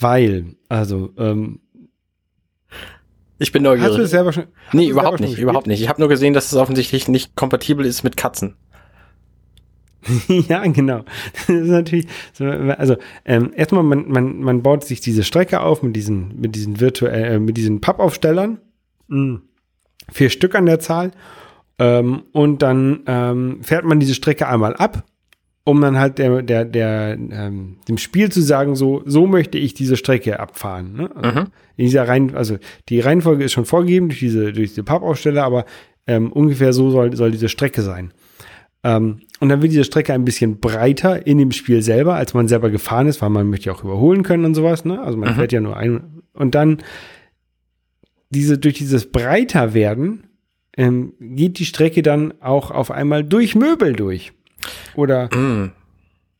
[0.00, 1.60] Weil, also, ähm,
[3.38, 4.10] Ich bin hast du es neugierig.
[4.10, 4.44] selber schon?
[4.64, 5.42] hast du Nee, überhaupt selber schon nicht, gespielt?
[5.42, 5.80] überhaupt nicht.
[5.82, 8.56] Ich habe nur gesehen, dass es offensichtlich nicht kompatibel ist mit Katzen.
[10.28, 11.04] ja, genau.
[11.34, 12.96] Das ist natürlich, so, also
[13.26, 17.34] ähm, erstmal, man, man, man baut sich diese Strecke auf mit diesen, mit diesen virtuell,
[17.34, 18.58] äh, mit diesen Pappaufstellern.
[19.08, 19.42] Mhm.
[20.10, 21.10] Vier Stück an der Zahl.
[21.78, 25.04] Ähm, und dann ähm, fährt man diese Strecke einmal ab,
[25.64, 29.74] um dann halt der, der, der, ähm, dem Spiel zu sagen, so, so möchte ich
[29.74, 30.94] diese Strecke abfahren.
[30.94, 31.10] Ne?
[31.14, 31.46] Also, Mhm.
[31.76, 32.56] in dieser Reihen, also
[32.88, 35.64] die Reihenfolge ist schon vorgegeben durch diese, durch diese Pappaufsteller, aber
[36.06, 38.12] ähm, ungefähr so soll, soll diese Strecke sein.
[38.82, 42.48] Ähm, und dann wird diese Strecke ein bisschen breiter in dem Spiel selber, als man
[42.48, 45.00] selber gefahren ist, weil man möchte ja auch überholen können und sowas, ne?
[45.02, 45.34] Also man Mhm.
[45.34, 46.22] fährt ja nur ein.
[46.32, 46.78] Und dann
[48.30, 50.24] diese, durch dieses breiter werden,
[50.76, 54.32] ähm, geht die Strecke dann auch auf einmal durch Möbel durch.
[54.94, 55.72] Oder Mm.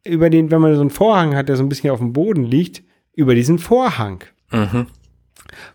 [0.04, 2.44] über den, wenn man so einen Vorhang hat, der so ein bisschen auf dem Boden
[2.44, 2.82] liegt,
[3.14, 4.24] über diesen Vorhang.
[4.52, 4.86] Mhm.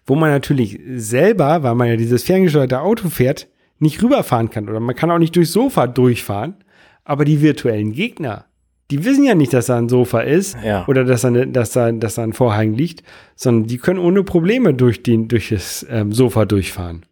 [0.05, 3.47] Wo man natürlich selber, weil man ja dieses ferngesteuerte Auto fährt,
[3.79, 4.69] nicht rüberfahren kann.
[4.69, 6.55] Oder man kann auch nicht durchs Sofa durchfahren.
[7.03, 8.45] Aber die virtuellen Gegner,
[8.89, 10.85] die wissen ja nicht, dass da ein Sofa ist Ja.
[10.87, 13.03] oder dass da, eine, dass, da, dass da ein Vorhang liegt,
[13.35, 17.05] sondern die können ohne Probleme durch, den, durch das ähm, Sofa durchfahren.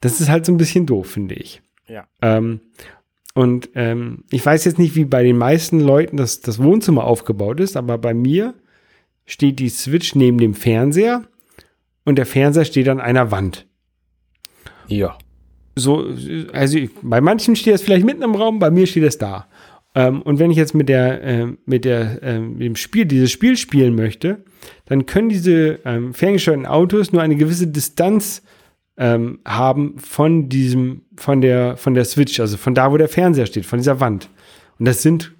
[0.00, 1.60] Das ist halt so ein bisschen doof, finde ich.
[1.88, 2.06] Ja.
[2.22, 2.60] Ähm,
[3.34, 7.60] und ähm, ich weiß jetzt nicht, wie bei den meisten Leuten das, das Wohnzimmer aufgebaut
[7.60, 8.54] ist, aber bei mir
[9.26, 11.24] steht die Switch neben dem Fernseher
[12.04, 13.66] und der Fernseher steht an einer Wand.
[14.88, 15.16] Ja.
[15.76, 16.08] So,
[16.52, 19.46] also bei manchen steht es vielleicht mitten im Raum, bei mir steht es da.
[19.94, 23.30] Ähm, und wenn ich jetzt mit der, ähm, mit der, ähm, mit dem Spiel, dieses
[23.30, 24.42] Spiel spielen möchte,
[24.86, 28.42] dann können diese ähm, ferngesteuerten Autos nur eine gewisse Distanz
[28.98, 33.46] ähm, haben von diesem, von der, von der Switch, also von da, wo der Fernseher
[33.46, 34.28] steht, von dieser Wand.
[34.78, 35.32] Und das sind,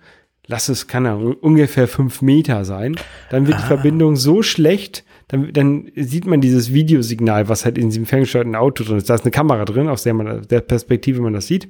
[0.47, 2.97] lass es, kann er ungefähr fünf Meter sein.
[3.31, 7.91] Dann wird die Verbindung so schlecht, dann, dann sieht man dieses Videosignal, was halt in
[7.91, 9.11] diesem ferngesteuerten Auto drin ist.
[9.11, 11.69] Da ist eine Kamera drin, aus der man, der Perspektive man das sieht.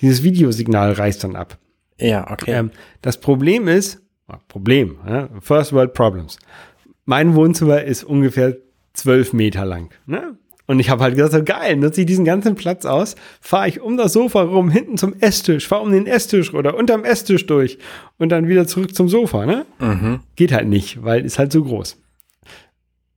[0.00, 1.58] Dieses Videosignal reißt dann ab.
[1.98, 2.52] Ja, okay.
[2.52, 2.70] Ähm,
[3.02, 6.38] das Problem ist, ah, Problem, ja, First World Problems.
[7.04, 8.56] Mein Wohnzimmer ist ungefähr
[8.94, 9.90] zwölf Meter lang.
[10.06, 10.38] Ne?
[10.66, 13.80] Und ich habe halt gesagt, so geil, nutze ich diesen ganzen Platz aus, fahre ich
[13.80, 17.78] um das Sofa rum, hinten zum Esstisch, fahre um den Esstisch oder unterm Esstisch durch
[18.18, 19.44] und dann wieder zurück zum Sofa.
[19.44, 19.66] Ne?
[19.78, 20.20] mhm.
[20.36, 22.00] Geht halt nicht, weil ist halt so groß.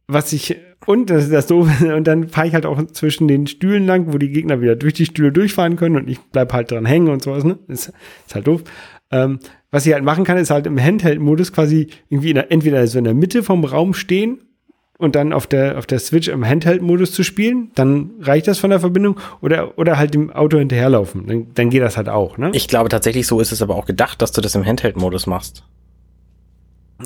[0.08, 3.48] was ich, und das ist das Doofe, und dann fahre ich halt auch zwischen den
[3.48, 6.72] Stühlen lang, wo die Gegner wieder durch die Stühle durchfahren können und ich bleib halt
[6.72, 7.58] dran hängen und sowas, ne?
[7.70, 7.93] Ist,
[8.26, 8.64] ist halt doof.
[9.10, 9.39] Ähm,
[9.72, 12.98] was ich halt machen kann, ist halt im Handheld-Modus quasi irgendwie in der, entweder so
[12.98, 14.39] in der Mitte vom Raum stehen
[14.98, 18.70] und dann auf der, auf der Switch im Handheld-Modus zu spielen, dann reicht das von
[18.72, 21.28] der Verbindung oder, oder halt dem Auto hinterherlaufen.
[21.28, 22.50] Dann, dann geht das halt auch, ne?
[22.54, 25.64] Ich glaube tatsächlich, so ist es aber auch gedacht, dass du das im Handheld-Modus machst.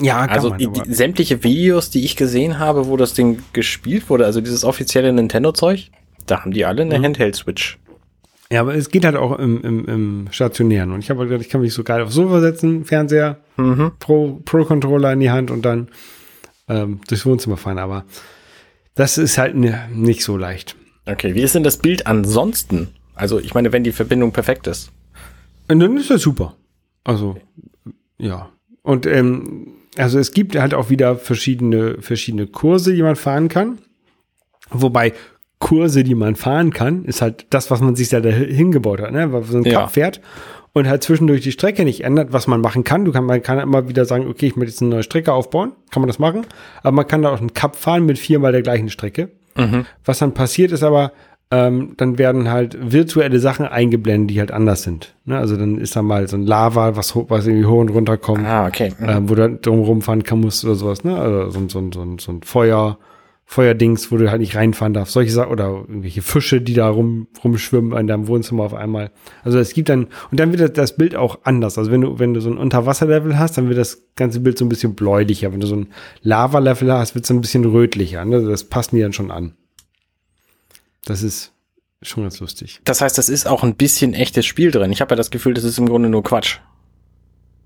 [0.01, 4.25] Ja, also man, die, sämtliche Videos, die ich gesehen habe, wo das Ding gespielt wurde,
[4.25, 5.89] also dieses offizielle Nintendo-Zeug,
[6.27, 7.03] da haben die alle eine Mhm.
[7.05, 7.77] Handheld-Switch.
[8.49, 10.91] Ja, aber es geht halt auch im, im, im Stationären.
[10.91, 13.91] Und ich habe halt gedacht, ich kann mich so geil aufs Sofa setzen, Fernseher, Mhm.
[13.99, 15.89] Pro, Pro-Controller in die Hand und dann
[16.67, 17.77] ähm, durchs Wohnzimmer fahren.
[17.79, 18.05] Aber
[18.95, 20.75] das ist halt ne, nicht so leicht.
[21.05, 22.89] Okay, wie ist denn das Bild ansonsten?
[23.15, 24.91] Also ich meine, wenn die Verbindung perfekt ist.
[25.67, 26.55] Und dann ist das super.
[27.03, 27.37] Also,
[28.17, 28.49] ja.
[28.83, 33.79] Und ähm, also es gibt halt auch wieder verschiedene, verschiedene Kurse, die man fahren kann.
[34.69, 35.13] Wobei
[35.59, 39.31] Kurse, die man fahren kann, ist halt das, was man sich da hingebaut hat, ne?
[39.31, 39.81] Weil so ein Ja.
[39.81, 40.21] Cup fährt
[40.73, 43.03] und halt zwischendurch die Strecke nicht ändert, was man machen kann.
[43.05, 45.73] Du kann, man kann immer wieder sagen, okay, ich möchte jetzt eine neue Strecke aufbauen.
[45.91, 46.45] Kann man das machen.
[46.81, 49.29] Aber man kann da auch einen Cup fahren mit viermal der gleichen Strecke.
[50.05, 51.11] Was dann passiert ist aber,
[51.53, 55.13] ähm, dann werden halt virtuelle Sachen eingeblendet, die halt anders sind.
[55.25, 55.37] Ne?
[55.37, 58.45] Also dann ist da mal so ein Lava, was, was irgendwie hoch und runter kommt,
[58.47, 58.93] Ah, okay.
[59.01, 61.03] ähm, wo du dann drum rumfahren kann musst oder sowas.
[61.03, 61.17] Ne?
[61.19, 62.97] Also so, so, ein- so, ein- so ein Feuer,
[63.51, 65.11] Feuerdings, wo du halt nicht reinfahren darfst.
[65.11, 69.11] Solche Sachen oder irgendwelche Fische, die da rum, rumschwimmen in deinem Wohnzimmer auf einmal.
[69.43, 71.77] Also es gibt dann, und dann wird das, Bild auch anders.
[71.77, 74.63] Also wenn du, wenn du so ein Unterwasserlevel hast, dann wird das ganze Bild so
[74.63, 75.51] ein bisschen bläulicher.
[75.51, 75.87] Wenn du so ein
[76.21, 78.23] Lava-Level hast, wird es ein bisschen rötlicher.
[78.23, 78.41] Ne?
[78.41, 79.53] Das passt mir dann schon an.
[81.03, 81.51] Das ist
[82.01, 82.79] schon ganz lustig.
[82.85, 84.93] Das heißt, das ist auch ein bisschen echtes Spiel drin.
[84.93, 86.59] Ich habe ja das Gefühl, das ist im Grunde nur Quatsch.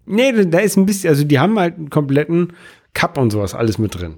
[0.08, 2.54] Nee, da ist ein bisschen, also die haben halt einen kompletten
[2.96, 4.16] Cup und sowas alles mit drin.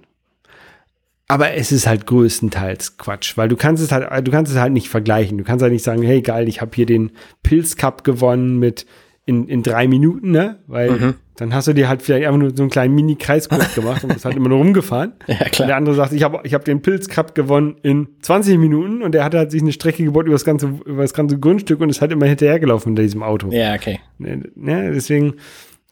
[1.29, 4.71] Aber es ist halt größtenteils Quatsch, weil du kannst es halt, du kannst es halt
[4.71, 5.37] nicht vergleichen.
[5.37, 7.11] Du kannst halt nicht sagen, hey geil, ich habe hier den
[7.43, 8.85] Pilz Cup gewonnen mit
[9.25, 10.59] in, in drei Minuten, ne?
[10.67, 14.13] Weil dann hast du dir halt vielleicht einfach nur so einen kleinen Mini-Kreiskurs gemacht und
[14.13, 15.13] bist halt immer nur rumgefahren.
[15.27, 15.65] Ja, klar.
[15.65, 19.03] Und der andere sagt, ich habe ich hab den Pilz Cup gewonnen in 20 Minuten
[19.03, 21.81] und der hat halt sich eine Strecke gebaut über das ganze, über das ganze Grundstück
[21.81, 23.51] und ist halt immer hinterhergelaufen hinter diesem Auto.
[23.51, 23.99] Ja, okay.
[24.17, 25.35] Ne, ne, deswegen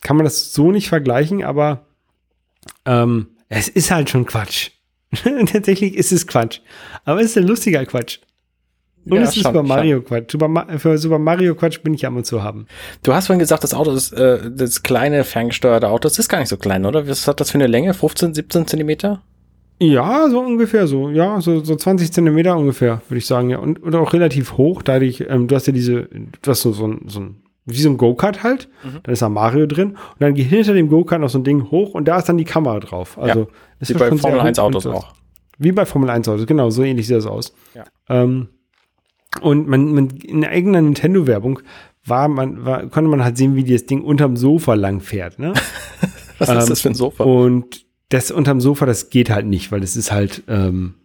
[0.01, 1.85] kann man das so nicht vergleichen, aber
[2.85, 4.71] ähm, es ist halt schon Quatsch.
[5.51, 6.59] Tatsächlich ist es Quatsch.
[7.03, 8.19] Aber es ist ein lustiger Quatsch.
[9.05, 10.31] Und Ja, es ist schon, Super Mario Quatsch.
[10.31, 12.65] Super Ma für Super Mario Quatsch bin ich ja immer zu haben.
[13.03, 16.07] Du hast vorhin gesagt, das Auto ist äh, das kleine ferngesteuerte Auto.
[16.07, 17.07] Das ist gar nicht so klein, oder?
[17.07, 17.93] Was hat das für eine Länge?
[17.93, 19.21] 15, 17 Zentimeter?
[19.79, 21.09] Ja, so ungefähr so.
[21.09, 23.49] Ja, so, so 20 Zentimeter ungefähr, würde ich sagen.
[23.49, 23.59] Ja.
[23.59, 26.07] Und, und auch relativ hoch, dadurch, ähm, du hast ja diese,
[26.41, 27.35] du hast so, so, ein, so ein,
[27.65, 28.69] wie so ein Go-Kart halt.
[29.03, 29.91] Dann ist da Mario drin.
[29.91, 32.37] Und dann geht hinter dem Go-Kart noch so ein Ding hoch und da ist dann
[32.37, 33.17] die Kamera drauf.
[33.17, 33.47] Also,
[33.79, 35.13] ist Wie ja bei Formel hoch 1 Autos auch.
[35.57, 37.53] Wie bei Formel 1 Autos, genau, so ähnlich sieht das aus.
[37.73, 37.85] Ja.
[38.09, 38.49] Ähm,
[39.41, 41.59] und man, man, in irgendeiner Nintendo-Werbung
[42.05, 45.53] war man, war, konnte man halt sehen, wie das Ding unterm Sofa lang fährt, ne?
[46.37, 47.23] Was Ähm, ist das für ein Sofa?
[47.23, 50.95] Und das unterm Sofa, das geht halt nicht, weil das ist halt, ähm,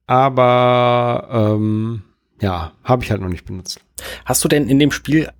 [0.06, 2.02] aber ähm,
[2.40, 3.80] ja, habe ich halt noch nicht benutzt.
[4.24, 5.30] Hast du denn in dem Spiel,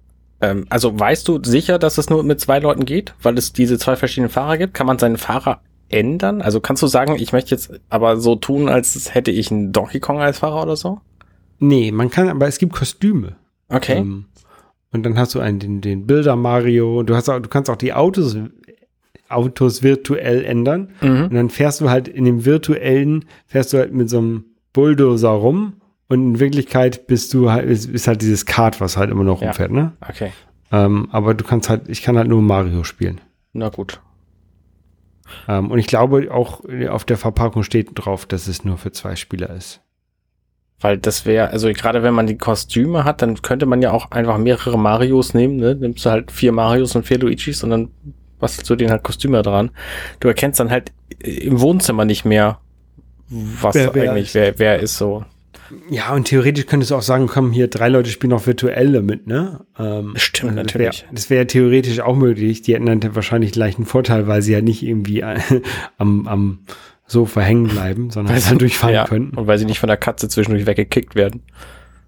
[0.40, 3.78] ähm, also weißt du sicher, dass es nur mit zwei Leuten geht, weil es diese
[3.78, 4.74] zwei verschiedenen Fahrer gibt?
[4.74, 5.60] Kann man seinen Fahrer
[5.93, 6.43] ändern?
[6.43, 10.01] Also kannst du sagen, ich möchte jetzt aber so tun, als hätte ich einen Donkey
[10.01, 11.01] Kong als Fahrer oder so?
[11.59, 13.36] Nee, man kann, aber es gibt Kostüme.
[13.68, 13.99] Okay.
[13.99, 14.26] Ähm,
[14.93, 17.70] und dann hast du einen, den, den Bilder Mario und du hast auch, du kannst
[17.70, 18.36] auch die Autos,
[19.28, 20.90] Autos virtuell ändern.
[21.01, 21.24] Mhm.
[21.24, 25.30] Und dann fährst du halt in dem virtuellen, fährst du halt mit so einem Bulldozer
[25.30, 25.74] rum
[26.09, 29.40] und in Wirklichkeit bist du halt, ist, ist halt dieses Kart, was halt immer noch
[29.40, 29.49] ja.
[29.49, 29.93] rumfährt, ne?
[30.07, 30.32] Okay.
[30.70, 33.20] Ähm, aber du kannst halt, ich kann halt nur Mario spielen.
[33.53, 34.01] Na gut.
[35.48, 39.16] Ähm, und ich glaube auch auf der Verpackung steht drauf, dass es nur für zwei
[39.16, 39.80] Spieler ist.
[40.80, 44.10] Weil das wäre, also gerade wenn man die Kostüme hat, dann könnte man ja auch
[44.10, 45.76] einfach mehrere Marios nehmen, ne?
[45.76, 47.90] Nimmst du halt vier Marios und vier Luigis und dann
[48.40, 49.70] bastelst du denen halt Kostüme dran.
[50.18, 52.58] Du erkennst dann halt im Wohnzimmer nicht mehr,
[53.28, 54.34] was wer, wer eigentlich, ist.
[54.34, 55.24] wer, wer ist so.
[55.90, 59.26] Ja, und theoretisch könntest du auch sagen, komm, hier drei Leute spielen auch virtuell damit,
[59.26, 59.64] ne?
[59.78, 61.02] Ähm, Stimmt, das natürlich.
[61.02, 62.62] Wär, das wäre theoretisch auch möglich.
[62.62, 65.24] Die hätten dann wahrscheinlich gleich einen Vorteil, weil sie ja nicht irgendwie
[65.98, 66.58] am, am
[67.06, 69.30] Sofa hängen bleiben, sondern weil dann durchfahren ja, können.
[69.30, 71.42] Und weil sie nicht von der Katze zwischendurch weggekickt werden.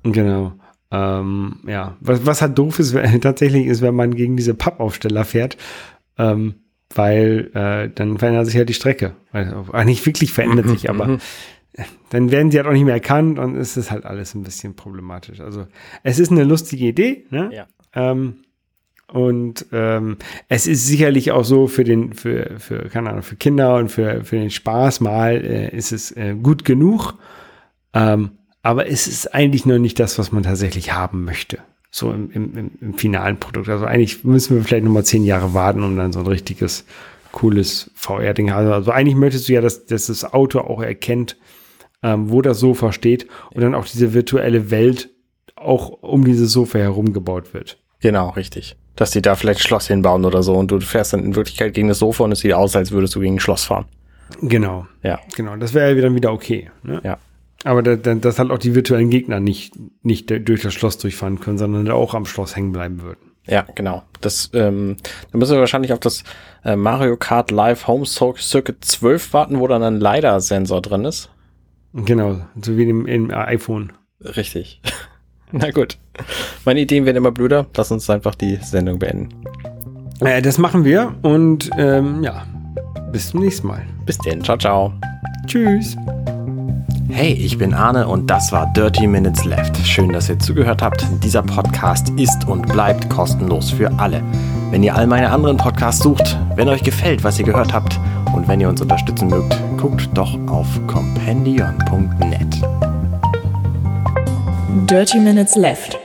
[0.02, 0.52] Genau.
[0.90, 5.56] Ähm, ja, was, was halt doof ist, tatsächlich ist, wenn man gegen diese Pappaufsteller fährt,
[6.18, 6.54] ähm,
[6.94, 9.14] weil äh, dann verändert sich halt die Strecke.
[9.32, 11.18] Also, nicht wirklich verändert sich, aber mhm
[12.10, 14.74] dann werden sie halt auch nicht mehr erkannt und es ist halt alles ein bisschen
[14.74, 15.40] problematisch.
[15.40, 15.66] Also
[16.02, 17.50] es ist eine lustige Idee, ne?
[17.52, 17.66] Ja.
[17.94, 18.36] Ähm,
[19.12, 20.16] und ähm,
[20.48, 24.24] es ist sicherlich auch so für den, für, für, keine Ahnung, für Kinder und für,
[24.24, 27.14] für den Spaß mal äh, ist es äh, gut genug.
[27.92, 28.30] Ähm,
[28.62, 31.58] aber es ist eigentlich noch nicht das, was man tatsächlich haben möchte.
[31.90, 33.68] So im, im, im finalen Produkt.
[33.68, 36.84] Also eigentlich müssen wir vielleicht noch mal zehn Jahre warten, um dann so ein richtiges,
[37.30, 38.72] cooles VR-Ding haben.
[38.72, 41.36] Also eigentlich möchtest du ja, dass, dass das Auto auch erkennt,
[42.04, 45.08] ähm, wo das Sofa steht und dann auch diese virtuelle Welt
[45.56, 47.78] auch um dieses Sofa herum gebaut wird.
[48.00, 48.76] Genau, richtig.
[48.94, 51.72] Dass die da vielleicht ein Schloss hinbauen oder so und du fährst dann in Wirklichkeit
[51.74, 53.86] gegen das Sofa und es sieht aus, als würdest du gegen ein Schloss fahren.
[54.42, 54.86] Genau.
[55.02, 55.18] Ja.
[55.34, 56.70] Genau, das wäre ja dann wieder okay.
[56.82, 57.00] Ne?
[57.02, 57.18] Ja.
[57.64, 61.40] Aber da, da, dass halt auch die virtuellen Gegner nicht, nicht durch das Schloss durchfahren
[61.40, 63.32] können, sondern da auch am Schloss hängen bleiben würden.
[63.46, 64.02] Ja, genau.
[64.20, 64.96] Das, ähm,
[65.32, 66.24] da müssen wir wahrscheinlich auf das
[66.64, 71.30] äh, Mario Kart Live Home Circuit 12 warten, wo dann ein LiDAR-Sensor drin ist.
[71.94, 73.92] Genau, so wie im, im iPhone.
[74.20, 74.80] Richtig.
[75.52, 75.96] Na gut.
[76.64, 77.66] Meine Ideen werden immer blöder.
[77.76, 79.28] Lass uns einfach die Sendung beenden.
[80.20, 82.44] Äh, das machen wir und ähm, ja,
[83.12, 83.82] bis zum nächsten Mal.
[84.06, 84.42] Bis denn.
[84.42, 84.92] Ciao, ciao.
[85.46, 85.96] Tschüss.
[87.10, 89.76] Hey, ich bin Arne und das war Dirty Minutes Left.
[89.86, 91.06] Schön, dass ihr zugehört habt.
[91.22, 94.20] Dieser Podcast ist und bleibt kostenlos für alle.
[94.70, 98.00] Wenn ihr all meine anderen Podcasts sucht, wenn euch gefällt, was ihr gehört habt
[98.34, 102.62] und wenn ihr uns unterstützen mögt, guckt doch auf compendion.net.
[104.90, 106.03] Dirty Minutes Left.